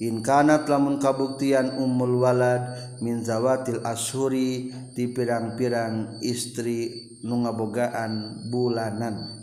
In 0.00 0.24
kanat 0.24 0.64
lamun 0.64 0.96
kabuktian 0.96 1.76
umulwalad 1.76 2.96
minzawatil 3.04 3.84
asuri 3.84 4.72
ti 4.96 5.08
pirang-piran 5.08 6.20
istri 6.20 7.08
nunabogaan 7.24 8.44
bulanan. 8.52 9.40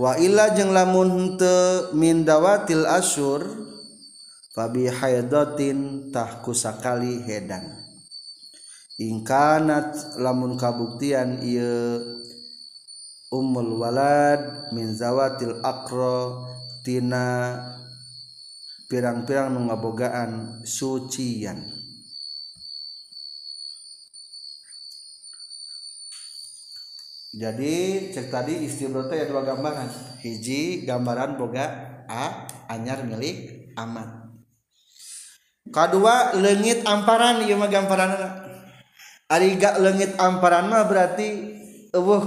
waila 0.00 0.56
jeng 0.56 0.72
lamuntte 0.72 1.92
mindawatil 1.92 2.88
asur, 2.88 3.44
fabi 4.60 4.92
haydatin 4.92 6.12
tah 6.12 6.44
kusakali 6.44 7.24
hedan 7.24 7.80
ingkanat 9.00 10.20
lamun 10.20 10.60
kabuktian 10.60 11.40
ia 11.40 11.96
ummul 13.32 13.80
walad 13.80 14.68
min 14.76 14.92
zawatil 14.92 15.64
akro 15.64 16.44
tina 16.84 17.56
pirang-pirang 18.92 19.48
mengabogaan 19.48 20.60
sucian 20.68 21.56
jadi 27.32 28.12
cek 28.12 28.28
tadi 28.28 28.68
istimewa 28.68 29.08
ya 29.08 29.24
dua 29.24 29.40
gambaran 29.40 30.20
hiji 30.20 30.84
gambaran 30.84 31.40
boga 31.40 31.64
a 32.12 32.44
anyar 32.68 33.08
milik 33.08 33.72
amat 33.80 34.19
2 35.72 36.42
lenggit 36.42 36.82
ampararan 36.82 37.46
lenggit 39.78 40.12
ampararan 40.18 40.82
berarti 40.90 41.28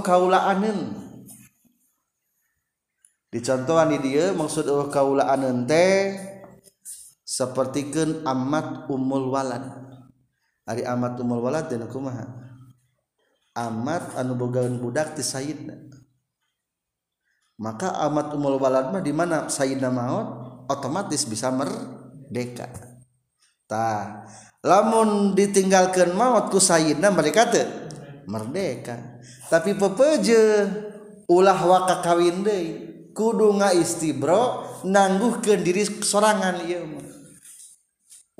kaula 0.00 0.56
diconto 3.28 3.74
dia 4.00 4.24
maksud 4.32 4.64
kaulaente 4.88 5.86
seperti 7.28 7.92
amad 8.24 8.88
umulwala 8.88 9.60
hari 10.64 10.80
amat 10.88 11.20
um 11.20 11.36
a 12.08 12.16
anu 14.16 14.34
maka 17.54 17.86
amat 18.10 18.34
umulwalamah 18.34 18.98
dimana 19.04 19.46
Sayyidina 19.52 19.92
maut 19.92 20.26
otomatis 20.66 21.22
bisa 21.28 21.54
meka 22.32 22.93
lamun 24.64 25.34
ditinggalkan 25.36 26.14
mautku 26.16 26.56
sayna 26.62 27.10
mereka 27.12 27.48
merdeka 28.24 29.20
tapi 29.52 29.76
pepeje 29.76 30.42
ulah 31.28 31.58
waka 31.60 32.00
kawinde 32.00 32.86
kudu 33.12 33.52
nga 33.60 33.70
istibro 33.76 34.64
nanggu 34.88 35.40
ke 35.44 35.60
diri 35.60 35.84
serangan 35.84 36.64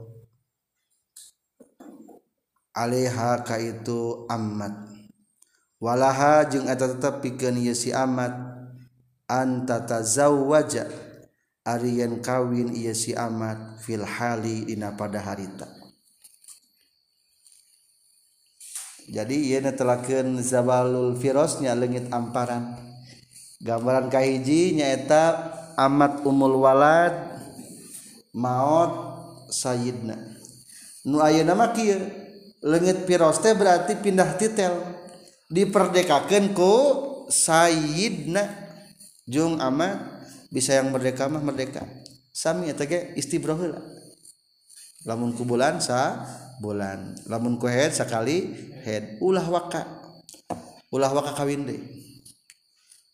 haka 2.88 3.60
itu 3.60 4.24
amad 4.32 4.72
walaha 5.84 6.48
tetap 6.48 7.20
piken 7.20 7.60
si 7.76 7.92
amat 7.92 8.32
antataza 9.28 10.32
wajah 10.32 10.88
Aryan 11.68 12.24
kawin 12.24 12.72
ia 12.74 12.96
si 12.96 13.12
amat 13.14 13.84
filli 13.84 14.72
in 14.72 14.82
pada 14.96 15.20
harita 15.20 15.68
jadi 19.12 19.60
telaken 19.76 20.40
zabalul 20.40 21.20
virussnyalengit 21.20 22.08
ampararan 22.16 22.80
gambarankahji 23.60 24.80
nyaeta 24.80 25.24
amad 25.76 26.24
umulwalalat 26.24 27.44
maut 28.32 29.12
Sayna 29.50 30.14
nu 31.10 31.18
namaya 31.18 31.98
git 32.60 33.00
piroste 33.08 33.56
berarti 33.56 33.96
pindah 34.04 34.36
titel 34.36 34.74
diperdekaakanku 35.50 37.00
Saidna 37.32 38.44
Jung 39.30 39.62
ama 39.62 40.20
bisa 40.52 40.76
yang 40.82 40.92
merdeka 40.92 41.30
mah 41.32 41.40
merdeka 41.42 41.86
Sami 42.36 42.72
ist 43.20 43.32
lamun 45.08 45.32
ku 45.38 45.48
bulan 45.48 45.80
sah 45.80 46.20
bulan 46.60 47.16
lamun 47.32 47.56
sekali 47.94 48.52
head 48.84 49.16
ulah 49.24 49.46
waka 49.48 49.88
ulah 50.92 51.12
wa 51.16 51.24
ka 51.24 51.34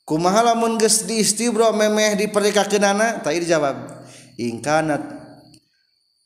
ku 0.05 0.13
maha 0.21 0.41
lamun 0.53 0.77
di 0.81 1.15
istibro 1.21 1.69
meeh 1.73 2.17
dipperkaken 2.17 2.81
nana 2.81 3.07
tahir 3.21 3.45
jawab 3.45 3.93
ingkana 4.41 5.24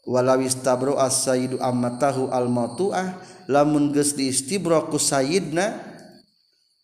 walawistabro 0.10 0.98
as-sayyidu 0.98 1.62
ammatahu 1.62 2.34
al-mautuah 2.34 3.22
lamun 3.46 3.94
geus 3.94 4.18
diistibro 4.18 4.90
ku 4.90 4.98
sayyidna 4.98 5.78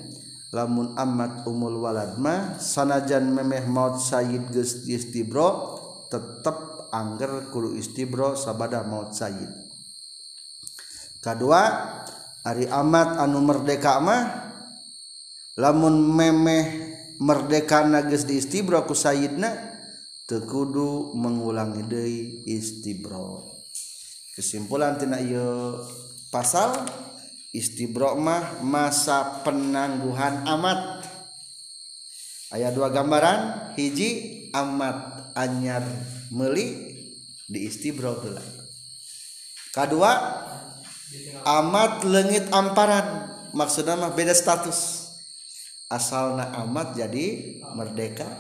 lamun 0.53 0.93
Ahmad 0.99 1.47
Umulwalaadma 1.49 2.59
sanajan 2.61 3.31
memeh 3.33 3.65
maut 3.71 3.97
Said 4.03 4.51
gesti 4.53 4.99
istibrop 5.01 5.81
angger 6.91 7.49
kulu 7.55 7.79
istibro 7.79 8.35
sabadadah 8.37 8.83
mau 8.91 9.09
Said2 9.15 11.43
Ari 12.41 12.67
amad 12.73 13.21
anu 13.21 13.45
merdekama 13.45 14.17
lamun 15.61 16.01
memeh 16.13 16.65
merdeka 17.23 17.85
ge 18.11 18.17
istibro 18.35 18.83
ku 18.91 18.97
Saididna 18.99 19.53
tekudu 20.27 21.13
mengulangiidei 21.21 22.43
istibro 22.49 23.60
kesimpulan 24.41 24.97
kesimpulantina 24.97 25.85
pasal 26.33 26.73
istibromah 27.53 28.65
masa 28.65 29.45
penangguhan 29.45 30.49
amat 30.57 31.05
ayat 32.57 32.73
dua 32.73 32.89
gambaran 32.89 33.77
hiji 33.77 34.09
amat 34.57 35.29
anyar 35.37 35.85
meli 36.33 36.73
di 37.53 37.69
istibro 37.69 38.17
kedua 39.77 40.13
amat 41.45 42.09
lengit 42.09 42.49
amparan 42.49 43.29
maksudnya 43.53 44.01
mah 44.01 44.17
beda 44.17 44.33
status 44.33 45.13
asalna 45.93 46.49
amat 46.65 46.97
jadi 46.97 47.61
merdeka 47.77 48.31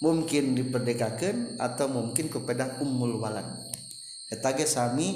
mungkin 0.00 0.56
diperdekakan 0.56 1.60
atau 1.60 1.86
mungkin 1.92 2.30
kepada 2.32 2.80
umul 2.80 3.18
walad 3.20 3.67
ami 4.32 5.08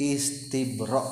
istibrok 0.00 1.06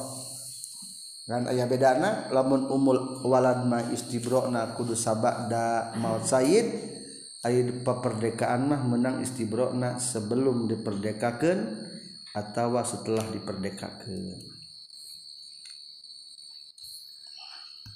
dan 1.29 1.47
ayaah 1.47 1.69
bedaana 1.71 2.11
lamun 2.35 2.67
umulwalama 2.67 3.93
istibro 3.95 4.49
kudus 4.75 5.07
sabakdak 5.07 5.95
maut 6.03 6.25
Said 6.27 6.67
ayaerdekaan 7.47 8.67
mah 8.67 8.81
menang 8.83 9.23
istibrona 9.23 10.01
sebelum 10.03 10.67
diperdekakan 10.67 11.59
atau 12.35 12.79
setelah 12.83 13.25
diperdekaakan 13.31 14.52